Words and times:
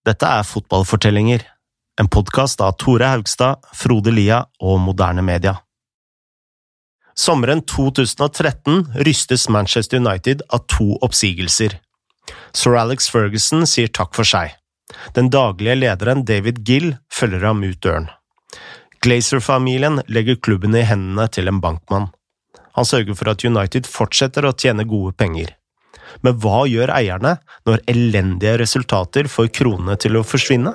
Dette 0.00 0.24
er 0.24 0.46
Fotballfortellinger, 0.48 1.42
en 2.00 2.08
podkast 2.08 2.62
av 2.64 2.78
Tore 2.80 3.10
Haugstad, 3.10 3.60
Frode 3.76 4.14
Lia 4.16 4.38
og 4.64 4.78
Moderne 4.80 5.20
Media. 5.20 5.58
Sommeren 7.12 7.60
2013 7.68 8.94
rystes 9.04 9.44
Manchester 9.52 10.00
United 10.00 10.40
av 10.48 10.64
to 10.72 10.94
oppsigelser. 11.04 11.76
Sir 12.56 12.78
Alex 12.80 13.10
Ferguson 13.12 13.68
sier 13.68 13.92
takk 13.92 14.16
for 14.16 14.24
seg. 14.24 14.56
Den 15.12 15.28
daglige 15.28 15.76
lederen 15.82 16.24
David 16.24 16.64
Gill 16.64 16.94
følger 17.12 17.44
ham 17.50 17.60
ut 17.60 17.82
døren. 17.84 18.08
Glazer-familien 19.04 20.00
legger 20.08 20.40
klubben 20.40 20.80
i 20.80 20.86
hendene 20.88 21.28
til 21.28 21.52
en 21.52 21.60
bankmann. 21.60 22.08
Han 22.72 22.88
sørger 22.88 23.20
for 23.20 23.34
at 23.34 23.44
United 23.44 23.84
fortsetter 23.84 24.48
å 24.48 24.56
tjene 24.56 24.88
gode 24.88 25.12
penger. 25.12 25.52
Men 26.26 26.38
hva 26.42 26.64
gjør 26.70 26.92
eierne 26.94 27.36
når 27.68 27.84
elendige 27.90 28.58
resultater 28.62 29.30
får 29.30 29.52
kronene 29.60 29.96
til 30.00 30.18
å 30.18 30.26
forsvinne? 30.26 30.74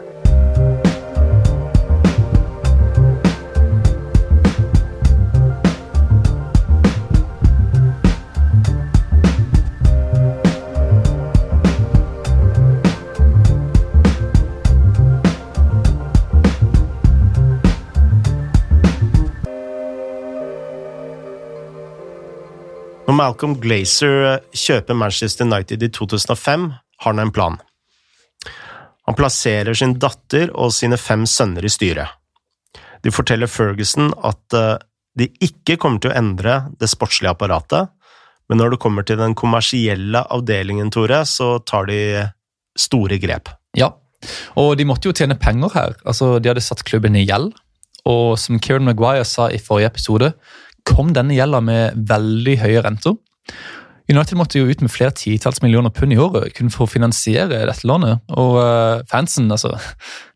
Når 23.16 23.30
Malcolm 23.30 23.54
Glazer 23.64 24.16
eh, 24.28 24.42
kjøper 24.52 24.98
Manchester 25.00 25.48
United 25.48 25.84
i 25.86 25.88
2005, 25.88 26.66
har 27.00 27.14
han 27.14 27.22
en 27.24 27.30
plan. 27.32 27.54
Han 29.08 29.16
plasserer 29.16 29.72
sin 29.72 29.94
datter 30.04 30.50
og 30.52 30.74
sine 30.76 30.98
fem 31.00 31.24
sønner 31.24 31.64
i 31.64 31.72
styret. 31.72 32.12
De 33.08 33.14
forteller 33.16 33.48
Ferguson 33.48 34.12
at 34.20 34.58
eh, 34.60 34.84
de 35.16 35.30
ikke 35.48 35.78
kommer 35.80 36.04
til 36.04 36.12
å 36.12 36.18
endre 36.20 36.58
det 36.76 36.90
sportslige 36.92 37.32
apparatet, 37.32 37.88
men 38.52 38.60
når 38.60 38.76
det 38.76 38.82
kommer 38.84 39.08
til 39.08 39.22
den 39.22 39.38
kommersielle 39.40 40.26
avdelingen, 40.36 40.92
Tore, 40.92 41.22
så 41.24 41.54
tar 41.64 41.88
de 41.88 42.02
store 42.76 43.16
grep. 43.24 43.48
Ja, 43.80 43.94
og 44.60 44.76
de 44.76 44.90
måtte 44.92 45.08
jo 45.08 45.16
tjene 45.16 45.40
penger 45.40 45.72
her. 45.72 45.96
Altså, 46.04 46.36
De 46.44 46.52
hadde 46.52 46.68
satt 46.68 46.84
klubben 46.84 47.16
i 47.16 47.24
gjeld, 47.24 47.56
og 48.04 48.36
som 48.44 48.60
Kieran 48.60 48.92
Maguire 48.92 49.24
sa 49.24 49.48
i 49.48 49.64
forrige 49.72 49.96
episode, 49.96 50.34
kom 50.86 51.14
denne 51.16 51.36
gjelda 51.36 51.62
med 51.66 52.06
veldig 52.10 52.60
høye 52.62 52.86
renter. 52.86 53.18
United 54.06 54.38
måtte 54.38 54.60
jo 54.60 54.70
ut 54.70 54.84
med 54.86 54.94
flere 54.94 55.16
titalls 55.18 55.64
millioner 55.64 55.90
pund 55.94 56.14
i 56.14 56.20
året 56.22 56.54
kun 56.54 56.70
for 56.74 56.86
å 56.86 56.92
finansiere 56.92 57.64
dette 57.66 57.88
lånet. 57.90 58.22
Og 58.38 58.60
uh, 58.62 59.02
fansen, 59.10 59.50
altså, 59.52 59.74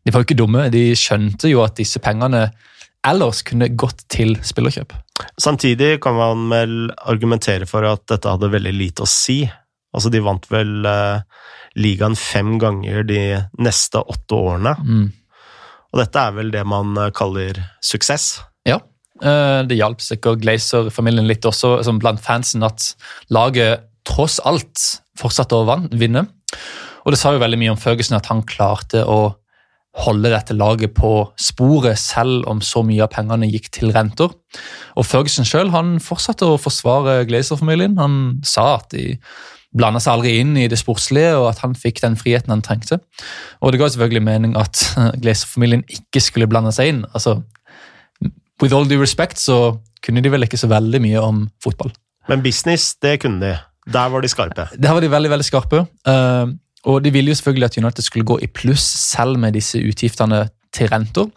de 0.02 0.10
var 0.10 0.22
jo 0.22 0.28
ikke 0.28 0.40
dumme. 0.40 0.66
De 0.74 0.90
skjønte 0.98 1.52
jo 1.52 1.62
at 1.62 1.78
disse 1.78 2.02
pengene 2.02 2.48
ellers 3.06 3.44
kunne 3.46 3.70
gått 3.78 4.04
til 4.12 4.34
spillerkjøp. 4.44 4.92
Samtidig 5.40 5.94
kan 6.02 6.18
man 6.18 6.48
vel 6.50 6.74
argumentere 7.08 7.68
for 7.70 7.86
at 7.86 8.08
dette 8.10 8.28
hadde 8.28 8.50
veldig 8.52 8.74
lite 8.74 9.06
å 9.06 9.10
si. 9.10 9.44
Altså, 9.94 10.10
de 10.10 10.22
vant 10.24 10.50
vel 10.50 10.82
uh, 10.82 11.22
ligaen 11.78 12.18
fem 12.18 12.56
ganger 12.60 13.06
de 13.06 13.22
neste 13.62 14.02
åtte 14.02 14.34
årene. 14.34 14.74
Mm. 14.82 15.08
Og 15.90 16.02
dette 16.02 16.26
er 16.26 16.34
vel 16.34 16.50
det 16.54 16.66
man 16.66 16.98
kaller 17.14 17.58
suksess? 17.86 18.32
Ja, 18.66 18.78
Eh, 18.78 18.89
det 19.20 19.76
hjalp 19.76 20.00
sikkert 20.04 20.40
Glazer-familien 20.44 21.28
litt 21.28 21.44
også, 21.44 21.78
som 21.86 22.00
blant 22.00 22.22
fansen, 22.24 22.64
at 22.66 22.92
laget 23.28 23.86
tross 24.08 24.38
alt 24.48 24.86
fortsatte 25.20 25.58
å 25.58 25.80
vinne. 25.92 26.24
Og 27.04 27.12
det 27.12 27.20
sa 27.20 27.34
jo 27.34 27.42
veldig 27.42 27.60
mye 27.60 27.74
om 27.74 27.80
Ferguson 27.80 28.18
at 28.18 28.30
han 28.30 28.42
klarte 28.48 29.04
å 29.08 29.34
holde 30.04 30.30
dette 30.30 30.54
laget 30.54 30.94
på 30.94 31.12
sporet, 31.40 31.98
selv 31.98 32.46
om 32.50 32.60
så 32.62 32.82
mye 32.86 33.02
av 33.04 33.10
pengene 33.12 33.48
gikk 33.50 33.70
til 33.74 33.90
renter. 33.94 34.30
Og 34.96 35.06
Ferguson 35.06 35.48
sjøl 35.48 35.72
fortsatte 36.04 36.46
å 36.46 36.60
forsvare 36.60 37.24
Glazer-familien. 37.28 37.98
Han 37.98 38.14
sa 38.46 38.76
at 38.78 38.92
de 38.94 39.16
blanda 39.76 40.00
seg 40.02 40.16
aldri 40.16 40.34
inn 40.42 40.56
i 40.58 40.68
det 40.70 40.78
sportslige, 40.80 41.34
og 41.38 41.50
at 41.52 41.62
han 41.64 41.76
fikk 41.78 42.02
den 42.02 42.16
friheten 42.18 42.54
han 42.54 42.62
trengte. 42.62 43.00
Og 43.60 43.72
det 43.72 43.80
ga 43.82 43.90
selvfølgelig 43.90 44.26
mening 44.26 44.56
at 44.58 44.82
Glazer-familien 45.22 45.84
ikke 45.90 46.22
skulle 46.22 46.50
blande 46.50 46.74
seg 46.74 46.94
inn. 46.94 47.04
Altså, 47.10 47.40
with 48.62 48.74
all 48.76 48.88
due 48.88 49.00
respect 49.00 49.40
så 49.40 49.76
kunne 50.04 50.22
de 50.24 50.32
vel 50.32 50.46
ikke 50.46 50.60
så 50.60 50.70
veldig 50.70 51.00
mye 51.02 51.20
om 51.20 51.44
fotball. 51.62 51.92
Men 52.28 52.42
business, 52.44 52.94
det 53.02 53.20
kunne 53.24 53.40
de. 53.42 53.56
Der 53.90 54.08
var 54.12 54.20
de 54.20 54.28
skarpe. 54.28 54.68
Der 54.76 54.92
var 54.92 55.00
de 55.00 55.10
veldig, 55.10 55.30
veldig 55.30 55.44
skarpe. 55.44 55.84
Uh, 56.08 56.52
og 56.84 57.04
de 57.04 57.12
ville 57.12 57.32
jo 57.32 57.34
selvfølgelig 57.34 57.64
at 57.64 57.78
United 57.78 58.02
skulle 58.02 58.26
gå 58.28 58.38
i 58.42 58.46
pluss 58.46 58.84
selv 58.84 59.38
med 59.38 59.52
disse 59.52 59.78
utgiftene 59.78 60.48
til 60.72 60.88
renter. 60.88 61.28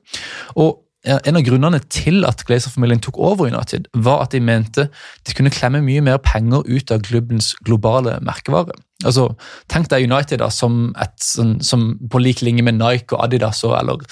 Og 0.56 0.84
en 1.04 1.36
av 1.36 1.44
grunnene 1.44 1.82
til 1.92 2.24
at 2.24 2.46
Glazer-familien 2.48 3.02
tok 3.04 3.18
over 3.20 3.50
United, 3.52 3.90
var 4.06 4.22
at 4.24 4.32
de 4.32 4.40
mente 4.40 4.88
de 5.28 5.36
kunne 5.36 5.52
klemme 5.52 5.82
mye 5.84 6.04
mer 6.06 6.22
penger 6.24 6.64
ut 6.64 6.94
av 6.96 7.04
klubbens 7.04 7.52
globale 7.68 8.16
merkevare. 8.24 8.76
Altså, 9.04 9.34
Tenk 9.72 9.90
deg 9.92 10.08
United 10.08 10.40
da, 10.40 10.48
som, 10.54 10.94
et, 11.02 11.16
som, 11.20 11.58
som 11.60 11.90
på 12.12 12.24
lik 12.24 12.44
linje 12.46 12.64
med 12.64 12.80
Nike 12.80 13.18
og 13.18 13.26
Adidas 13.26 13.66
og, 13.68 13.76
eller? 13.82 14.06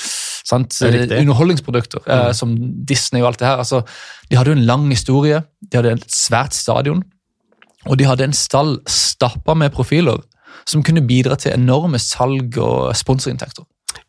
Underholdningsprodukter, 0.54 2.00
eh, 2.08 2.26
mm. 2.28 2.34
som 2.34 2.58
Disney 2.88 3.22
og 3.22 3.28
alt 3.32 3.40
det 3.40 3.48
her. 3.48 3.58
Altså, 3.64 3.82
de 4.30 4.38
hadde 4.38 4.50
jo 4.54 4.60
en 4.60 4.66
lang 4.66 4.90
historie, 4.90 5.42
de 5.72 5.78
hadde 5.78 5.92
et 6.00 6.12
svært 6.12 6.54
stadion, 6.58 7.04
og 7.86 7.98
de 7.98 8.06
hadde 8.06 8.24
en 8.30 8.38
stall 8.38 8.80
stappa 8.90 9.54
med 9.58 9.70
profiler 9.74 10.18
som 10.68 10.84
kunne 10.86 11.08
bidra 11.08 11.36
til 11.40 11.54
enorme 11.56 12.00
salg 12.02 12.58
og 12.62 12.96
sponsorinntekter. 12.98 13.64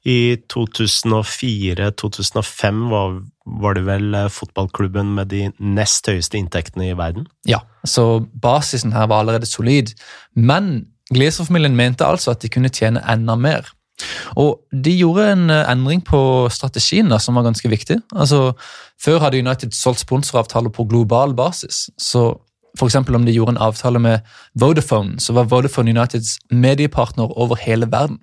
I 0.06 0.36
2004-2005 0.50 2.90
var, 2.90 3.22
var, 3.46 3.74
det 3.78 3.86
vel 3.86 4.14
eh, 4.18 4.28
fotballklubben 4.30 5.14
med 5.14 5.26
de 5.30 5.52
nest 5.58 6.06
høyeste 6.10 6.38
inntektene 6.38 6.90
i 6.90 6.96
verden? 6.98 7.26
Ja, 7.46 7.58
så 7.86 8.26
basisen 8.42 8.92
her 8.94 9.06
var 9.10 9.20
allerede 9.22 9.46
solid. 9.46 9.86
Men 10.34 10.86
Gleser-familien 11.12 11.76
mente 11.76 12.06
altså 12.06 12.30
at 12.32 12.42
de 12.42 12.48
kunne 12.50 12.70
tjene 12.72 13.02
enda 13.10 13.34
mer. 13.38 13.68
Og 14.36 14.60
De 14.84 14.94
gjorde 14.96 15.26
en 15.32 15.50
eh, 15.50 15.66
endring 15.70 16.02
på 16.04 16.48
strategien 16.50 17.08
da, 17.08 17.18
som 17.18 17.38
var 17.38 17.46
ganske 17.48 17.68
viktig. 17.68 18.00
Altså, 18.16 18.52
Før 19.02 19.20
hadde 19.24 19.42
United 19.42 19.74
solgt 19.76 20.04
sponsoravtaler 20.04 20.70
på 20.70 20.88
global 20.88 21.34
basis. 21.34 21.90
så 21.98 22.32
for 22.78 23.14
Om 23.14 23.26
de 23.26 23.32
gjorde 23.32 23.50
en 23.50 23.58
avtale 23.58 23.98
med 23.98 24.20
Vodafone, 24.54 25.20
så 25.20 25.32
var 25.32 25.44
Vodafone 25.44 25.90
Uniteds 25.90 26.38
mediepartner 26.50 27.38
over 27.38 27.56
hele 27.56 27.86
verden. 27.86 28.18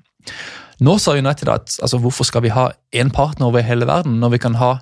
Nå 0.80 0.98
sa 0.98 1.12
United 1.12 1.50
at 1.50 1.78
altså, 1.82 1.98
hvorfor 1.98 2.24
skal 2.24 2.42
vi 2.42 2.50
ha 2.50 2.72
én 2.96 3.12
partner 3.12 3.48
over 3.48 3.62
hele 3.62 3.86
verden, 3.86 4.20
når 4.20 4.30
vi 4.30 4.38
kan 4.38 4.56
ha 4.56 4.78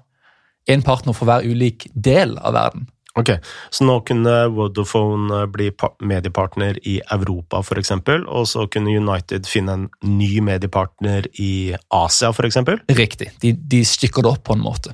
én 0.69 0.83
partner 0.83 1.13
for 1.13 1.25
hver 1.25 1.43
ulik 1.43 1.87
del 1.95 2.37
av 2.37 2.53
verden? 2.53 2.87
Ok, 3.17 3.31
Så 3.69 3.85
nå 3.87 3.99
kunne 4.05 4.33
Vodafone 4.53 5.41
eh, 5.41 5.45
bli 5.49 5.71
mediepartner 6.05 6.77
i 6.87 6.99
Europa 7.11 7.63
f.eks., 7.63 7.91
og 8.27 8.43
så 8.47 8.67
kunne 8.69 8.93
United 8.93 9.49
finne 9.49 9.73
en 9.73 9.87
ny 10.05 10.37
mediepartner 10.45 11.25
i 11.41 11.73
Asia 11.93 12.29
f.eks.? 12.29 12.59
Riktig, 12.93 13.31
de, 13.41 13.53
de, 13.57 13.81
stykker 13.85 14.25
det 14.25 14.35
opp 14.35 14.43
på 14.49 14.57
en 14.57 14.61
måte. 14.61 14.93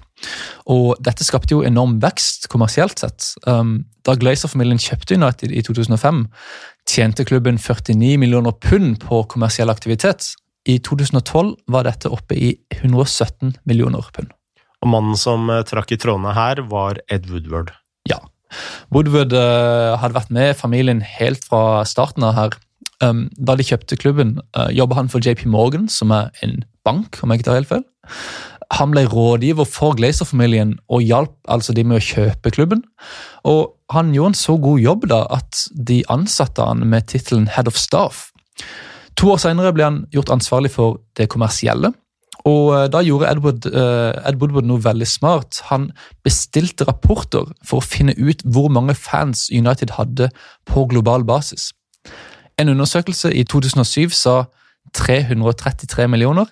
Og 0.72 0.96
dette 1.04 1.28
skapte 1.28 1.56
jo 1.56 1.66
enorm 1.68 1.98
vekst 2.04 2.48
kommersielt 2.54 3.04
sett. 3.04 3.34
Um, 3.44 3.82
da 4.08 4.16
Glazer-familien 4.20 4.80
kjøpte 4.80 5.20
United 5.20 5.52
i 5.52 5.66
2005, 5.66 6.24
tjente 6.90 7.28
klubben 7.28 7.60
49 7.60 8.16
millioner 8.24 8.56
pund 8.56 9.02
på 9.04 9.24
kommersiell 9.36 9.74
aktivitet. 9.74 10.32
I 10.64 10.80
2012 10.80 11.58
var 11.68 11.90
dette 11.90 12.08
oppe 12.08 12.40
i 12.40 12.56
117 12.80 13.58
millioner 13.68 14.08
pund. 14.16 14.32
Og 14.84 14.92
mannen 14.92 15.20
som 15.20 15.50
eh, 15.52 15.64
trakk 15.68 15.92
i 15.96 16.00
trådene 16.00 16.36
her, 16.36 16.64
var 16.72 17.04
Ed 17.12 17.28
Woodward. 17.32 17.76
Ja. 18.10 18.20
Woodward 18.94 19.34
uh, 19.34 19.96
hadde 20.02 20.18
vært 20.18 20.34
med 20.34 20.54
familien 20.60 21.02
helt 21.06 21.46
fra 21.48 21.84
starten 21.90 22.26
av 22.28 22.38
her. 22.38 22.58
Um, 23.04 23.26
da 23.36 23.58
de 23.60 23.66
kjøpte 23.68 23.98
klubben, 24.00 24.38
uh, 24.58 24.70
jobba 24.72 25.02
han 25.02 25.12
for 25.12 25.24
JP 25.24 25.48
Morgan, 25.52 25.90
som 25.92 26.14
er 26.16 26.32
en 26.46 26.62
bank. 26.86 27.20
om 27.24 27.32
jeg 27.32 27.42
ikke 27.42 27.50
tar 27.50 27.60
helt 27.62 27.72
feil. 27.72 27.88
Han 28.74 28.94
ble 28.94 29.04
rådgiver 29.10 29.68
for 29.70 29.94
Glazer-familien 29.98 30.78
og 30.90 31.04
hjalp 31.06 31.34
altså 31.52 31.76
de 31.76 31.84
med 31.86 32.00
å 32.00 32.06
kjøpe 32.06 32.54
klubben. 32.56 32.84
Og 33.46 33.76
Han 33.94 34.14
gjorde 34.16 34.32
en 34.32 34.40
så 34.40 34.56
god 34.58 34.80
jobb 34.82 35.04
da 35.12 35.20
at 35.30 35.68
de 35.76 36.00
ansatte 36.10 36.64
han 36.66 36.80
med 36.90 37.06
tittelen 37.12 37.46
Head 37.46 37.68
of 37.70 37.78
Staff. 37.78 38.32
To 39.22 39.36
år 39.36 39.42
senere 39.44 39.74
ble 39.76 39.86
han 39.86 40.00
gjort 40.16 40.32
ansvarlig 40.34 40.72
for 40.74 40.98
det 41.14 41.28
kommersielle. 41.30 41.92
Og 42.50 42.74
eh, 42.76 42.88
Da 42.92 43.00
gjorde 43.06 43.30
Edward, 43.32 43.66
Ed 43.66 44.36
Woodward 44.42 44.66
noe 44.68 44.84
veldig 44.84 45.08
smart. 45.08 45.62
Han 45.70 45.92
bestilte 46.26 46.86
rapporter 46.90 47.46
for 47.64 47.78
å 47.80 47.86
finne 47.86 48.14
ut 48.18 48.44
hvor 48.44 48.70
mange 48.74 48.96
fans 49.00 49.50
United 49.52 49.90
hadde 50.00 50.30
på 50.70 50.86
global 50.92 51.24
basis. 51.24 51.72
En 52.60 52.70
undersøkelse 52.70 53.34
i 53.34 53.44
2007 53.50 54.10
sa 54.14 54.46
333 54.94 56.08
millioner. 56.12 56.46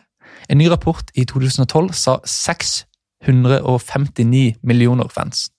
En 0.49 0.57
ny 0.57 0.69
rapport 0.71 1.11
i 1.15 1.25
2012 1.29 1.93
sa 1.93 2.19
659 2.25 4.55
millioner 4.63 5.07
fans. 5.13 5.49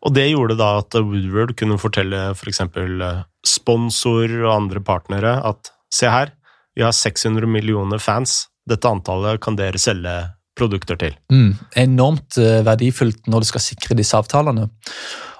Og 0.00 0.14
Det 0.16 0.30
gjorde 0.30 0.56
da 0.56 0.78
at 0.80 0.96
Woodward 0.96 1.52
kunne 1.58 1.76
fortelle 1.80 2.30
f.eks. 2.32 2.62
For 2.72 3.24
sponsor 3.46 4.32
og 4.44 4.54
andre 4.54 4.80
partnere 4.80 5.40
at 5.44 5.72
se 5.92 6.08
her, 6.08 6.36
Vi 6.76 6.82
har 6.86 6.94
600 6.94 7.50
millioner 7.50 7.98
fans. 7.98 8.46
Dette 8.70 8.90
antallet 8.90 9.40
kan 9.42 9.58
dere 9.58 9.80
selge 9.80 10.14
produkter 10.58 10.98
til. 11.00 11.16
Mm, 11.32 11.54
enormt 11.78 12.38
uh, 12.40 12.60
verdifullt 12.66 13.28
når 13.30 13.44
du 13.44 13.50
skal 13.50 13.64
sikre 13.64 13.96
disse 13.98 14.16
avtalene. 14.16 14.68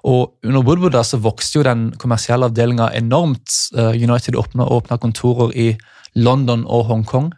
Og 0.09 0.33
Under 0.47 0.65
Woodward 0.65 0.97
så 1.05 1.21
vokste 1.21 1.61
jo 1.61 1.67
den 1.67 1.91
kommersielle 2.01 2.49
avdelinga 2.49 2.91
enormt. 2.97 3.53
Uh, 3.77 3.93
United 3.93 4.39
åpna 4.39 4.99
kontorer 4.99 5.53
i 5.55 5.69
London 6.15 6.65
og 6.67 6.89
Hongkong. 6.89 7.33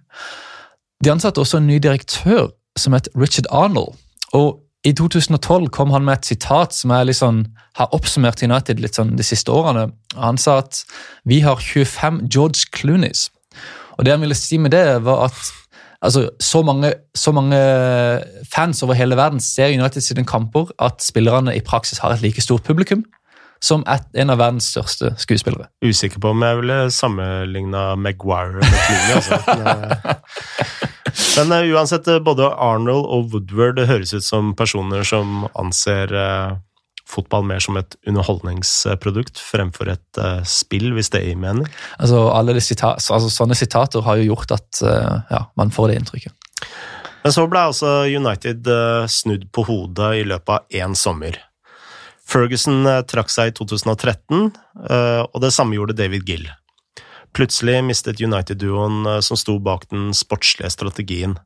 De 1.04 1.10
ansatte 1.10 1.42
også 1.42 1.58
en 1.58 1.66
ny 1.66 1.80
direktør 1.82 2.52
som 2.78 2.94
het 2.96 3.08
Richard 3.18 3.50
Arnold. 3.50 3.96
Og 4.32 4.60
I 4.84 4.92
2012 4.98 5.68
kom 5.70 5.90
han 5.94 6.04
med 6.06 6.20
et 6.20 6.32
sitat 6.32 6.74
som 6.74 6.90
jeg 6.90 7.10
liksom 7.10 7.44
har 7.78 7.92
oppsummert 7.94 8.42
United 8.42 8.80
litt 8.82 8.96
sånn 8.98 9.14
de 9.18 9.26
siste 9.26 9.52
årene. 9.52 9.90
Han 10.18 10.38
sa 10.40 10.58
at 10.62 10.82
vi 11.28 11.40
har 11.44 11.60
25 11.60 12.24
George 12.26 12.70
Clooneys. 12.74 13.28
Og 13.98 14.06
det 14.06 14.14
han 14.14 14.24
ville 14.24 14.34
si 14.34 14.58
med 14.58 14.72
det, 14.74 15.02
var 15.04 15.28
at 15.28 15.52
altså, 16.02 16.26
så, 16.40 16.62
mange, 16.66 16.93
så 17.14 17.32
mange 17.32 17.58
fans 18.54 18.82
over 18.82 18.99
hele 18.99 19.16
verden 19.16 19.40
ser 19.40 19.72
United 19.72 20.04
sine 20.04 20.26
kamper 20.26 20.72
at 20.82 21.02
spillerne 21.02 21.56
i 21.56 21.64
praksis 21.64 22.02
har 22.02 22.14
et 22.14 22.22
like 22.25 22.43
stort 22.44 22.66
publikum 22.66 23.04
som 23.62 23.84
en 23.87 24.32
av 24.32 24.40
verdens 24.40 24.66
største 24.72 25.12
skuespillere. 25.22 25.69
Usikker 25.87 26.19
på 26.22 26.32
om 26.34 26.43
jeg 26.43 26.58
ville 26.58 26.78
sammenligna 26.90 27.93
Maguire 27.94 28.58
med 28.58 28.81
Clooney. 28.87 29.12
Altså. 29.20 29.37
Men 31.38 31.54
uh, 31.54 31.70
uansett, 31.76 32.08
eh, 32.08 32.22
både 32.25 32.48
Arnold 32.50 33.06
og 33.06 33.31
Woodward 33.32 33.78
høres 33.87 34.14
ut 34.16 34.26
som 34.26 34.52
personer 34.58 35.06
som 35.06 35.46
anser 35.58 36.10
uh, 36.10 36.58
fotball 37.12 37.44
mer 37.46 37.62
som 37.62 37.78
et 37.80 37.96
underholdningsprodukt 38.08 39.40
fremfor 39.42 39.92
et 39.92 40.20
uh, 40.20 40.40
spill, 40.48 40.90
hvis 40.96 41.12
det 41.14 41.22
gir 41.26 41.38
mening. 41.40 41.68
Altså, 41.98 42.24
alle 42.32 42.56
sitat, 42.64 43.02
altså, 43.12 43.30
sånne 43.32 43.58
sitater 43.58 44.04
har 44.06 44.20
jo 44.20 44.32
gjort 44.32 44.56
at 44.58 44.82
ja, 44.82 45.44
man 45.60 45.72
får 45.74 45.92
det 45.92 46.00
inntrykket. 46.00 46.34
Men 47.22 47.34
så 47.34 47.44
ble 47.46 47.60
altså 47.70 47.90
United 48.10 48.66
snudd 49.12 49.46
på 49.54 49.62
hodet 49.68 50.08
i 50.18 50.24
løpet 50.26 50.56
av 50.56 50.80
én 50.82 50.96
sommer. 50.98 51.38
Ferguson 52.32 52.86
trakk 53.10 53.30
seg 53.32 53.50
i 53.50 53.54
2013, 53.58 54.50
eh, 54.88 55.22
og 55.22 55.38
det 55.44 55.52
samme 55.54 55.76
gjorde 55.76 55.96
David 55.98 56.26
Gill. 56.28 56.48
Plutselig 57.36 57.78
mistet 57.84 58.20
United-duoen 58.20 59.06
som 59.24 59.38
sto 59.40 59.56
bak 59.62 59.86
den 59.92 60.10
sportslige 60.16 60.70
strategien, 60.72 61.38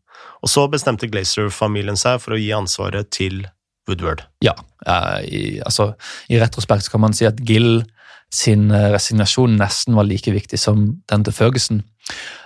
og 0.43 0.51
så 0.51 0.67
bestemte 0.71 1.09
Glazer-familien 1.11 1.99
seg 1.99 2.19
for 2.23 2.35
å 2.35 2.41
gi 2.41 2.51
ansvaret 2.55 3.11
til 3.15 3.45
Woodward. 3.89 4.25
Ja, 4.45 4.55
i, 5.25 5.59
altså, 5.65 5.93
i 6.31 6.41
retrospekt 6.41 6.91
kan 6.93 7.03
man 7.05 7.17
si 7.17 7.29
at 7.29 7.41
Gill 7.47 7.85
sin 8.35 8.69
resignasjon 8.71 9.55
nesten 9.61 9.95
var 9.95 10.09
like 10.09 10.33
viktig 10.35 10.59
som 10.59 10.89
den 11.11 11.25
til 11.25 11.35
Ferguson. 11.35 11.85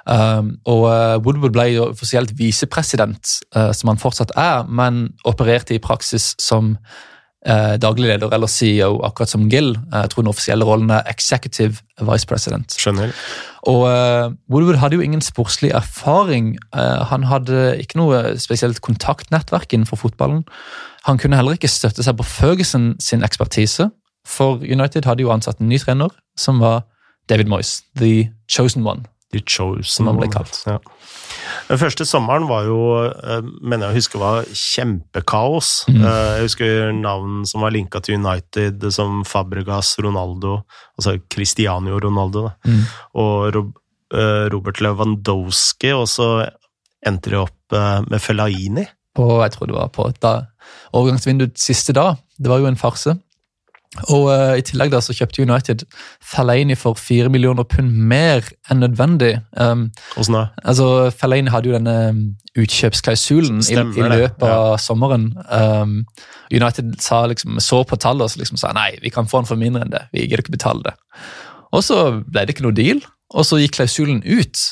Um, 0.04 0.58
og 0.68 0.84
Woodward 1.24 1.54
ble 1.56 1.66
jo 1.72 1.86
offisielt 1.90 2.34
visepresident, 2.36 3.38
som 3.48 3.92
han 3.92 4.00
fortsatt 4.00 4.34
er, 4.36 4.68
men 4.68 5.06
opererte 5.28 5.76
i 5.76 5.82
praksis 5.82 6.34
som 6.40 6.74
eh, 7.46 7.76
daglig 7.80 8.08
leder 8.08 8.32
eller 8.34 8.46
CEO, 8.46 9.00
akkurat 9.06 9.30
som 9.32 9.48
Gill. 9.50 9.74
Eh, 9.76 10.00
jeg 10.00 10.10
tror 10.10 10.24
den 10.24 10.32
offisielle 10.32 10.66
rollen 10.66 10.90
er 10.90 11.06
executive 11.10 11.80
vice 12.00 12.26
president. 12.26 12.76
Skjønner. 12.78 13.12
Og 13.70 13.86
eh, 13.90 14.32
Woodward 14.52 14.80
hadde 14.80 14.96
jo 14.98 15.04
ingen 15.04 15.20
sportslig 15.24 15.72
erfaring. 15.76 16.56
Eh, 16.74 17.02
han 17.10 17.26
hadde 17.28 17.76
ikke 17.82 18.00
noe 18.00 18.22
spesielt 18.40 18.80
kontaktnettverk 18.84 19.72
innenfor 19.72 20.00
fotballen. 20.00 20.44
Han 21.08 21.18
kunne 21.18 21.36
heller 21.36 21.56
ikke 21.56 21.70
støtte 21.70 22.04
seg 22.04 22.18
på 22.18 22.28
Ferguson 22.28 22.94
sin 23.00 23.24
ekspertise, 23.24 23.90
for 24.26 24.60
United 24.60 25.08
hadde 25.08 25.24
jo 25.24 25.32
ansatt 25.32 25.60
en 25.60 25.70
ny 25.70 25.78
trener, 25.80 26.12
som 26.36 26.60
var 26.60 26.84
David 27.28 27.48
Moyes, 27.48 27.80
the 27.96 28.28
chosen 28.48 28.84
one. 28.86 29.06
The 29.30 29.42
chosen 29.46 30.08
han 30.10 30.18
ble 30.18 30.26
kalt. 30.32 30.56
Ja. 30.66 30.80
Den 31.68 31.78
første 31.78 32.06
sommeren 32.08 32.48
var 32.50 32.64
jo, 32.66 32.80
eh, 33.06 33.44
mener 33.62 33.88
jeg 33.88 33.92
å 33.92 33.98
huske, 34.00 34.18
var 34.18 34.48
kjempekaos. 34.50 35.70
Mm. 35.90 36.00
Eh, 36.02 36.30
jeg 36.40 36.48
husker 36.48 36.92
navn 36.96 37.44
som 37.46 37.62
var 37.62 37.74
linka 37.74 38.02
til 38.02 38.18
United, 38.18 38.82
som 38.90 39.22
Fabregas, 39.28 39.94
Ronaldo, 40.02 40.64
altså 40.98 41.16
Cristiano 41.30 42.00
Ronaldo, 42.02 42.48
mm. 42.66 42.82
og 43.22 43.60
eh, 43.60 44.50
Robert 44.50 44.82
Lewandowski, 44.82 45.94
og 45.94 46.08
så 46.10 46.30
endte 47.06 47.30
de 47.30 47.38
opp 47.38 47.56
med 48.10 48.18
Fellaini. 48.18 48.82
På, 49.14 49.38
jeg 49.44 49.54
tror 49.54 49.70
det 49.70 49.76
var 49.76 49.92
på 49.94 50.08
da, 50.18 50.32
overgangsvinduets 50.98 51.70
siste 51.70 51.94
dag. 51.94 52.18
Det 52.34 52.50
var 52.50 52.58
jo 52.58 52.66
en 52.66 52.78
farse. 52.78 53.14
Og 53.98 54.28
uh, 54.30 54.54
I 54.54 54.62
tillegg 54.62 54.92
da 54.92 55.00
så 55.02 55.14
kjøpte 55.16 55.42
United 55.42 55.82
Fellaini 56.22 56.76
for 56.78 56.94
4 56.94 57.30
millioner 57.32 57.66
pund 57.66 57.90
mer 57.90 58.46
enn 58.70 58.84
nødvendig. 58.84 59.32
Um, 59.58 59.88
Hvordan 60.14 60.36
da? 60.36 60.44
Altså, 60.62 60.86
Fellaini 61.18 61.50
hadde 61.50 61.72
jo 61.72 61.74
denne 61.74 61.96
um, 62.14 62.20
utkjøpsklausulen 62.54 63.58
i, 63.66 63.74
i, 63.74 64.06
løpet 64.14 64.46
av 64.46 64.76
ja. 64.76 64.80
sommeren. 64.82 65.32
Um, 65.50 66.04
United 66.54 66.94
sa 67.02 67.24
liksom, 67.30 67.58
så 67.58 67.82
på 67.82 67.98
tallet 67.98 68.28
og 68.28 68.30
så 68.30 68.42
liksom 68.44 68.62
sa 68.62 68.70
nei, 68.76 68.92
vi 69.02 69.10
kan 69.10 69.26
få 69.30 69.42
han 69.42 69.50
for 69.50 69.58
mindre 69.58 69.82
enn 69.84 69.94
det. 69.96 70.04
Vi 70.14 70.28
gidder 70.28 70.44
ikke 70.44 70.54
betale 70.54 70.86
det. 70.86 70.94
Og 71.74 71.82
så 71.86 72.04
ble 72.22 72.46
det 72.46 72.54
ikke 72.54 72.68
noe 72.68 72.76
deal, 72.76 73.02
og 73.34 73.46
så 73.46 73.58
gikk 73.58 73.80
klausulen 73.80 74.22
ut 74.22 74.70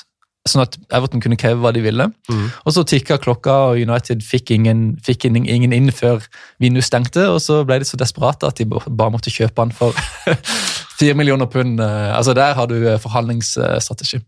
sånn 0.51 0.65
at 0.65 0.77
Everton 0.95 1.23
kunne 1.25 1.39
kreve 1.41 1.61
hva 1.63 1.73
de 1.75 1.83
ville. 1.85 2.09
Mm. 2.31 2.47
Og 2.65 2.75
Så 2.75 2.85
tikka 2.89 3.19
klokka, 3.23 3.55
og 3.71 3.83
United 3.83 4.25
fikk 4.25 4.53
ingen, 4.55 4.97
fikk 5.05 5.29
ingen 5.29 5.73
inn 5.73 5.93
før 5.95 6.25
vinduet 6.63 6.87
stengte. 6.87 7.29
og 7.29 7.41
Så 7.45 7.63
ble 7.69 7.81
de 7.83 7.89
så 7.89 8.01
desperate 8.01 8.49
at 8.49 8.59
de 8.59 8.67
bare 8.69 9.13
måtte 9.13 9.33
kjøpe 9.33 9.63
han 9.63 9.75
for 9.75 9.97
fire 10.99 11.15
millioner 11.15 11.47
pund. 11.47 11.81
Altså 11.81 12.35
Der 12.35 12.55
har 12.55 12.67
du 12.67 12.77
eh, 12.89 12.99
forhandlingsstrategi. 12.99 14.21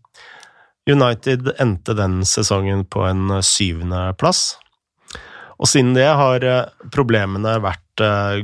United 0.89 1.53
endte 1.61 1.93
den 1.93 2.21
sesongen 2.25 2.85
på 2.85 3.05
en 3.05 3.29
eh, 3.29 3.45
syvendeplass. 3.45 4.57
Og 5.61 5.69
siden 5.69 5.93
det 5.93 6.07
har 6.07 6.43
eh, 6.43 6.69
problemene 6.93 7.59
vært 7.61 7.79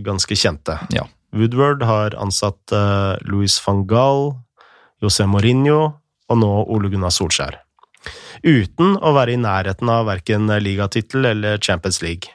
ganske 0.06 0.36
kjente. 0.38 0.76
Ja. 0.94 1.08
Woodward 1.34 1.82
har 1.88 2.14
ansatt 2.20 2.74
Louis 3.26 3.56
van 3.64 3.80
Gaal, 3.90 4.36
José 5.02 5.26
Mourinho 5.26 5.80
og 6.28 6.38
nå 6.38 6.52
Ole 6.68 6.92
Gunnar 6.92 7.14
Solskjær 7.16 7.58
uten 8.44 8.98
å 8.98 9.14
være 9.16 9.36
i 9.36 9.42
nærheten 9.42 9.92
av 9.92 10.08
verken 10.10 10.50
ligatittel 10.62 11.30
eller 11.34 11.62
Champions 11.64 12.02
League. 12.06 12.34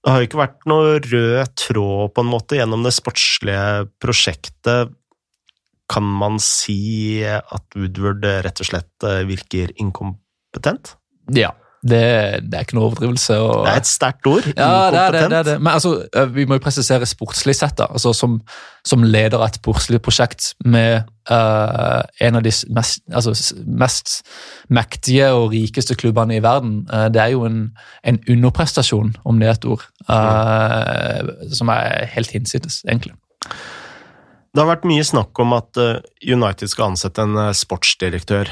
Det 0.00 0.12
har 0.12 0.22
jo 0.22 0.28
ikke 0.30 0.40
vært 0.40 0.68
noe 0.70 0.96
rød 1.04 1.56
tråd 1.60 2.14
på 2.16 2.24
en 2.24 2.30
måte 2.30 2.56
gjennom 2.56 2.86
det 2.86 2.94
sportslige 2.96 3.88
prosjektet. 4.00 4.94
Kan 5.90 6.06
man 6.06 6.38
si 6.40 7.20
at 7.26 7.76
Woodward 7.76 8.24
rett 8.46 8.62
og 8.62 8.70
slett 8.70 9.08
virker 9.28 9.74
inkompetent? 9.82 10.94
Ja, 11.36 11.52
det, 11.80 12.44
det, 12.44 12.56
er 12.56 12.66
ikke 12.66 12.76
noe 12.76 12.90
overdrivelse. 12.90 13.36
Og... 13.40 13.64
Det 13.64 13.72
er 13.72 13.80
et 13.80 13.88
sterkt 13.88 14.26
ord. 14.28 14.48
Ja, 14.52 14.90
det 14.92 15.00
er 15.00 15.14
det, 15.14 15.22
det 15.32 15.38
er 15.38 15.46
det. 15.48 15.54
Men 15.62 15.72
altså, 15.72 15.94
vi 16.34 16.44
må 16.44 16.58
jo 16.58 16.64
presisere 16.64 17.08
sportslig 17.08 17.54
sett. 17.56 17.78
da, 17.78 17.88
altså 17.88 18.12
Som, 18.16 18.40
som 18.86 19.04
leder 19.06 19.38
av 19.38 19.46
et 19.48 19.56
sportslig 19.62 20.02
prosjekt 20.04 20.52
med 20.64 21.08
uh, 21.32 22.02
en 22.20 22.36
av 22.36 22.44
de 22.44 22.52
mest, 22.76 23.00
altså, 23.08 23.34
mest, 23.64 24.20
mektige 24.68 25.32
og 25.32 25.54
rikeste 25.54 25.96
klubbene 25.96 26.36
i 26.36 26.44
verden. 26.44 26.82
Uh, 26.92 27.08
det 27.08 27.24
er 27.24 27.34
jo 27.34 27.46
en, 27.48 27.70
en, 28.04 28.20
underprestasjon, 28.28 29.14
om 29.24 29.40
det 29.40 29.48
er 29.48 29.56
et 29.56 29.68
ord, 29.72 29.88
uh, 30.12 31.52
som 31.56 31.72
er 31.72 32.10
helt 32.12 32.36
hinsides, 32.36 32.82
egentlig. 32.88 33.16
Det 34.50 34.60
har 34.60 34.68
vært 34.68 34.88
mye 34.90 35.04
snakk 35.06 35.38
om 35.40 35.54
at 35.54 35.78
United 36.26 36.68
skal 36.68 36.90
ansette 36.90 37.22
en 37.22 37.54
sportsdirektør. 37.54 38.50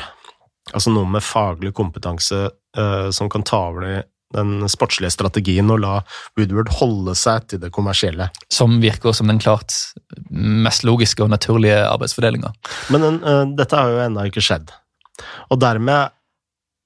Altså 0.75 0.93
noe 0.93 1.09
med 1.09 1.25
faglig 1.25 1.73
kompetanse 1.77 2.49
uh, 2.79 3.09
som 3.15 3.31
kan 3.33 3.47
ta 3.47 3.69
over 3.71 4.03
den 4.37 4.69
sportslige 4.69 5.15
strategien 5.15 5.71
og 5.73 5.81
la 5.81 5.95
Woodward 6.37 6.69
holde 6.77 7.15
seg 7.17 7.47
til 7.49 7.63
det 7.63 7.71
kommersielle. 7.73 8.29
Som 8.53 8.77
virker 8.83 9.17
som 9.17 9.31
den 9.31 9.41
klart 9.41 9.73
mest 10.29 10.85
logiske 10.85 11.25
og 11.25 11.33
naturlige 11.33 11.81
arbeidsfordelinga. 11.89 12.53
Men 12.93 13.07
den, 13.07 13.19
uh, 13.25 13.47
dette 13.57 13.79
har 13.79 13.95
jo 13.95 14.05
ennå 14.05 14.29
ikke 14.29 14.45
skjedd. 14.45 14.75
Og 15.49 15.61
dermed 15.63 16.13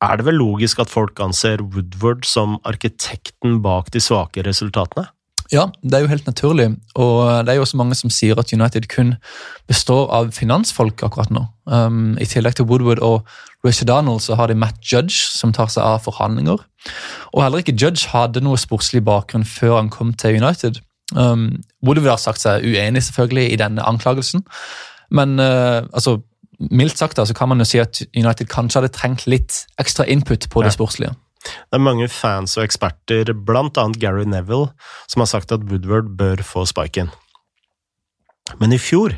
er 0.02 0.18
det 0.18 0.26
vel 0.26 0.40
logisk 0.40 0.80
at 0.82 0.90
folk 0.90 1.20
anser 1.22 1.62
Woodward 1.62 2.26
som 2.26 2.56
arkitekten 2.68 3.60
bak 3.62 3.92
de 3.94 4.02
svake 4.02 4.42
resultatene? 4.46 5.06
Ja, 5.52 5.66
det 5.84 5.94
er 5.94 6.04
jo 6.06 6.08
helt 6.08 6.26
naturlig. 6.26 6.70
Og 6.94 7.44
det 7.44 7.52
er 7.52 7.58
jo 7.58 7.64
også 7.66 7.76
mange 7.76 7.96
som 7.98 8.10
sier 8.10 8.38
at 8.40 8.52
United 8.52 8.88
kun 8.88 9.14
består 9.68 10.08
av 10.10 10.30
finansfolk 10.32 11.02
akkurat 11.04 11.32
nå. 11.34 11.44
Um, 11.68 12.16
I 12.20 12.28
tillegg 12.28 12.56
til 12.56 12.68
Woodward 12.70 13.02
og 13.04 13.28
Richard 13.64 13.90
Donald 13.90 14.20
så 14.24 14.34
har 14.34 14.48
de 14.48 14.56
Matt 14.58 14.80
Judge, 14.80 15.28
som 15.28 15.52
tar 15.52 15.68
seg 15.70 15.84
av 15.84 16.00
forhandlinger. 16.06 16.64
Og 17.32 17.42
heller 17.44 17.60
ikke 17.60 17.76
Judge 17.76 18.08
hadde 18.10 18.42
noe 18.42 18.58
sportslig 18.58 19.04
bakgrunn 19.04 19.44
før 19.44 19.76
han 19.76 19.92
kom 19.92 20.14
til 20.16 20.40
United. 20.40 20.80
Um, 21.14 21.60
Woodward 21.84 22.16
har 22.16 22.22
sagt 22.22 22.40
seg 22.40 22.64
uenig 22.64 23.04
selvfølgelig 23.04 23.52
i 23.52 23.60
denne 23.60 23.84
anklagelsen, 23.84 24.46
men 25.12 25.36
uh, 25.36 25.84
altså, 25.92 26.22
mildt 26.70 26.98
sagt 26.98 27.18
da, 27.20 27.26
så 27.28 27.36
kan 27.36 27.50
man 27.52 27.60
jo 27.60 27.68
si 27.68 27.82
at 27.82 28.00
United 28.16 28.48
kanskje 28.48 28.80
hadde 28.80 28.94
trengt 28.96 29.26
litt 29.28 29.66
ekstra 29.82 30.08
input 30.08 30.48
på 30.48 30.64
det 30.64 30.72
sportslige. 30.72 31.12
Det 31.42 31.78
er 31.78 31.82
mange 31.82 32.08
fans 32.12 32.56
og 32.58 32.66
eksperter, 32.66 33.32
blant 33.34 33.78
annet 33.80 34.00
Gary 34.02 34.24
Neville, 34.28 34.70
som 35.10 35.24
har 35.24 35.30
sagt 35.30 35.54
at 35.54 35.64
Woodward 35.68 36.12
bør 36.18 36.42
få 36.46 36.64
sparken. 36.68 37.10
Men 38.60 38.74
i 38.74 38.80
fjor 38.80 39.14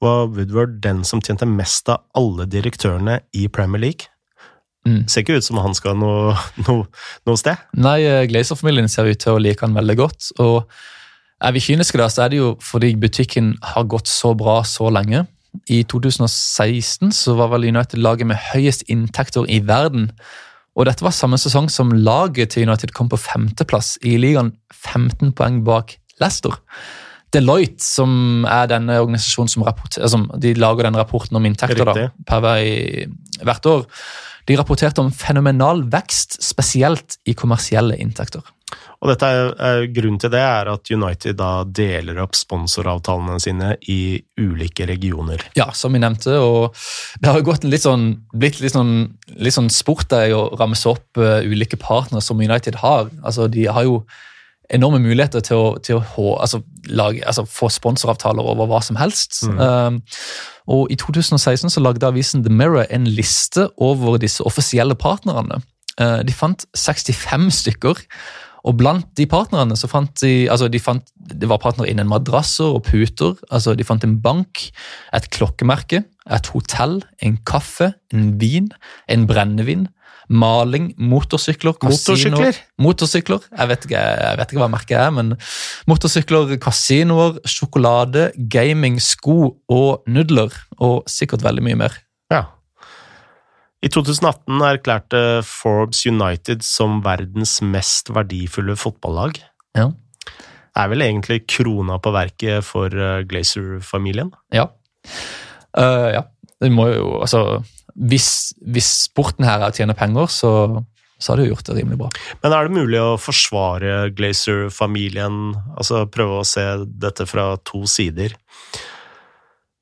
var 0.00 0.30
Woodward 0.32 0.80
den 0.84 1.04
som 1.04 1.20
tjente 1.22 1.48
mest 1.48 1.90
av 1.92 2.04
alle 2.16 2.46
direktørene 2.48 3.20
i 3.36 3.46
Premier 3.52 3.82
League. 3.82 4.08
Mm. 4.88 5.04
Ser 5.08 5.24
ikke 5.24 5.36
ut 5.36 5.44
som 5.44 5.60
han 5.60 5.76
skal 5.76 5.98
noe, 6.00 6.32
noe, 6.66 6.86
noe 7.28 7.40
sted. 7.40 7.60
Nei, 7.76 8.00
eh, 8.08 8.24
Glazer-familien 8.30 8.88
ser 8.88 9.10
ut 9.10 9.20
til 9.20 9.36
å 9.36 9.42
like 9.42 9.64
han 9.64 9.76
veldig 9.76 9.98
godt. 10.00 10.30
og 10.40 10.70
Er 11.40 11.52
vi 11.56 11.62
kyniske, 11.64 11.98
da, 12.00 12.08
så 12.08 12.24
er 12.24 12.32
det 12.32 12.40
jo 12.40 12.54
fordi 12.64 12.94
butikken 13.00 13.54
har 13.74 13.88
gått 13.88 14.08
så 14.08 14.34
bra 14.36 14.60
så 14.64 14.90
lenge. 14.92 15.26
I 15.68 15.82
2016 15.88 17.12
så 17.16 17.34
var 17.38 17.50
vel 17.54 17.68
United 17.72 17.98
laget 17.98 18.28
med 18.28 18.40
høyest 18.52 18.84
inntekter 18.88 19.48
i 19.50 19.60
verden. 19.66 20.10
Og 20.80 20.86
dette 20.88 21.04
var 21.04 21.12
samme 21.12 21.36
sesong 21.40 21.68
som 21.68 21.92
laget 21.92 22.54
til 22.54 22.64
United 22.64 22.94
kom 22.96 23.10
på 23.12 23.20
femteplass 23.20 23.98
i 24.06 24.14
ligaen, 24.20 24.54
15 24.72 25.34
poeng 25.36 25.60
bak 25.66 25.98
Leicester. 26.22 26.56
Deloitte, 27.34 27.84
som 27.84 28.46
er 28.48 28.70
denne 28.72 28.96
organisasjonen 29.02 29.52
som, 29.52 29.64
rapporter, 29.66 30.06
som 30.10 30.24
de 30.40 30.54
lager 30.56 30.88
den 30.88 30.96
rapporten 30.98 31.36
om 31.38 31.46
inntekter 31.46 31.84
da, 31.86 32.08
per 32.26 32.42
vei 32.42 32.62
hvert 33.44 33.68
år, 33.68 33.84
de 34.48 34.56
rapporterte 34.58 35.04
om 35.04 35.12
fenomenal 35.14 35.84
vekst, 35.92 36.40
spesielt 36.42 37.20
i 37.28 37.36
kommersielle 37.38 38.00
inntekter. 38.00 38.42
Og 39.00 39.08
dette 39.08 39.28
er, 39.32 39.50
er, 39.56 39.84
Grunnen 39.94 40.20
til 40.20 40.32
det 40.32 40.40
er 40.44 40.68
at 40.72 40.90
United 40.92 41.38
da 41.40 41.50
deler 41.64 42.20
opp 42.24 42.36
sponsoravtalene 42.36 43.38
sine 43.42 43.74
i 43.88 44.20
ulike 44.40 44.86
regioner. 44.90 45.42
Ja, 45.56 45.70
som 45.76 45.96
vi 45.96 46.02
nevnte, 46.02 46.36
og 46.40 46.76
det 47.20 47.30
har 47.30 47.40
jo 47.40 47.48
gått 47.48 47.64
litt 47.64 47.86
sånn, 47.86 48.10
blitt 48.36 48.60
litt 48.60 48.76
sånn, 48.76 49.14
litt 49.40 49.56
sånn 49.56 49.70
sport 49.72 50.10
der 50.12 50.34
å 50.36 50.48
ramse 50.60 50.88
opp 50.90 51.20
uh, 51.20 51.40
ulike 51.46 51.80
partnere 51.80 52.24
som 52.24 52.40
United 52.40 52.80
har. 52.84 53.08
Altså, 53.24 53.48
De 53.48 53.68
har 53.72 53.88
jo 53.88 54.02
enorme 54.70 55.00
muligheter 55.02 55.42
til 55.44 55.58
å, 55.58 55.70
til 55.82 55.98
å 56.00 56.26
altså, 56.38 56.60
lage, 56.92 57.24
altså, 57.26 57.44
få 57.48 57.70
sponsoravtaler 57.72 58.46
over 58.52 58.68
hva 58.70 58.82
som 58.84 58.98
helst. 59.00 59.42
Um, 59.48 60.00
og 60.70 60.92
I 60.92 60.98
2016 61.00 61.72
så 61.74 61.82
lagde 61.82 62.06
avisen 62.06 62.44
The 62.44 62.52
Mirror 62.54 62.86
en 62.90 63.08
liste 63.10 63.68
over 63.82 64.20
disse 64.22 64.44
offisielle 64.46 64.94
partnerne. 64.94 65.60
Uh, 66.00 66.20
de 66.26 66.36
fant 66.36 66.64
65 66.76 67.50
stykker. 67.62 68.04
Og 68.68 68.76
blant 68.80 69.06
de 69.16 69.26
partnerne 69.30 69.76
så 69.78 69.88
fant 69.90 70.12
de 70.22 70.48
altså 70.52 70.68
de 70.68 70.80
fant, 70.82 71.04
Det 71.14 71.48
var 71.48 71.60
partnere 71.62 71.88
innen 71.88 72.08
madrasser 72.08 72.64
og 72.64 72.84
puter. 72.84 73.36
altså 73.50 73.74
De 73.74 73.84
fant 73.84 74.04
en 74.04 74.18
bank, 74.20 74.70
et 75.14 75.30
klokkemerke, 75.30 76.04
et 76.30 76.46
hotell, 76.52 77.00
en 77.22 77.38
kaffe, 77.46 77.94
en 78.12 78.38
vin, 78.40 78.68
en 79.08 79.26
brennevin, 79.26 79.88
maling, 80.30 80.92
motorsykler, 80.98 81.74
kasinoer 81.80 82.54
Motorsykler? 82.78 83.40
Jeg 83.50 83.68
vet, 83.72 83.86
ikke, 83.88 83.98
jeg 83.98 84.38
vet 84.38 84.52
ikke 84.52 84.62
hva 84.62 84.70
merket 84.70 84.96
er, 85.00 85.10
men 85.10 85.34
motorsykler, 85.90 86.54
kasinoer, 86.62 87.40
sjokolade, 87.48 88.30
gaming, 88.52 89.00
sko 89.02 89.56
og 89.68 90.06
nudler. 90.06 90.54
Og 90.78 91.02
sikkert 91.10 91.42
veldig 91.46 91.66
mye 91.66 91.80
mer. 91.82 91.98
Ja. 92.30 92.44
I 93.80 93.88
2018 93.88 94.60
erklærte 94.66 95.20
Forbes 95.46 96.02
United 96.04 96.64
som 96.66 96.98
verdens 97.04 97.60
mest 97.64 98.10
verdifulle 98.12 98.76
fotballag. 98.76 99.40
Ja. 99.78 99.88
Det 100.70 100.82
er 100.84 100.90
vel 100.92 101.04
egentlig 101.04 101.40
krona 101.50 101.96
på 102.02 102.12
verket 102.14 102.66
for 102.66 102.92
eh, 102.92 103.22
Glazer-familien? 103.28 104.30
Ja. 104.54 104.68
Uh, 105.76 106.08
ja. 106.12 106.22
Det 106.60 106.68
må 106.72 106.90
jo, 106.92 107.14
altså, 107.24 107.62
hvis, 107.96 108.52
hvis 108.68 108.90
sporten 109.06 109.48
her 109.48 109.62
er 109.62 109.72
å 109.72 109.76
tjene 109.76 109.96
penger, 109.96 110.28
så, 110.28 110.52
så 111.16 111.32
har 111.32 111.40
det 111.40 111.48
gjort 111.48 111.70
det 111.70 111.78
rimelig 111.80 112.02
bra. 112.02 112.10
Men 112.44 112.54
er 112.54 112.68
det 112.68 112.76
mulig 112.76 113.00
å 113.00 113.16
forsvare 113.20 114.10
Glazer-familien, 114.12 115.40
altså 115.72 116.04
prøve 116.12 116.42
å 116.42 116.46
se 116.48 116.66
dette 116.84 117.24
fra 117.30 117.54
to 117.64 117.86
sider? 117.88 118.36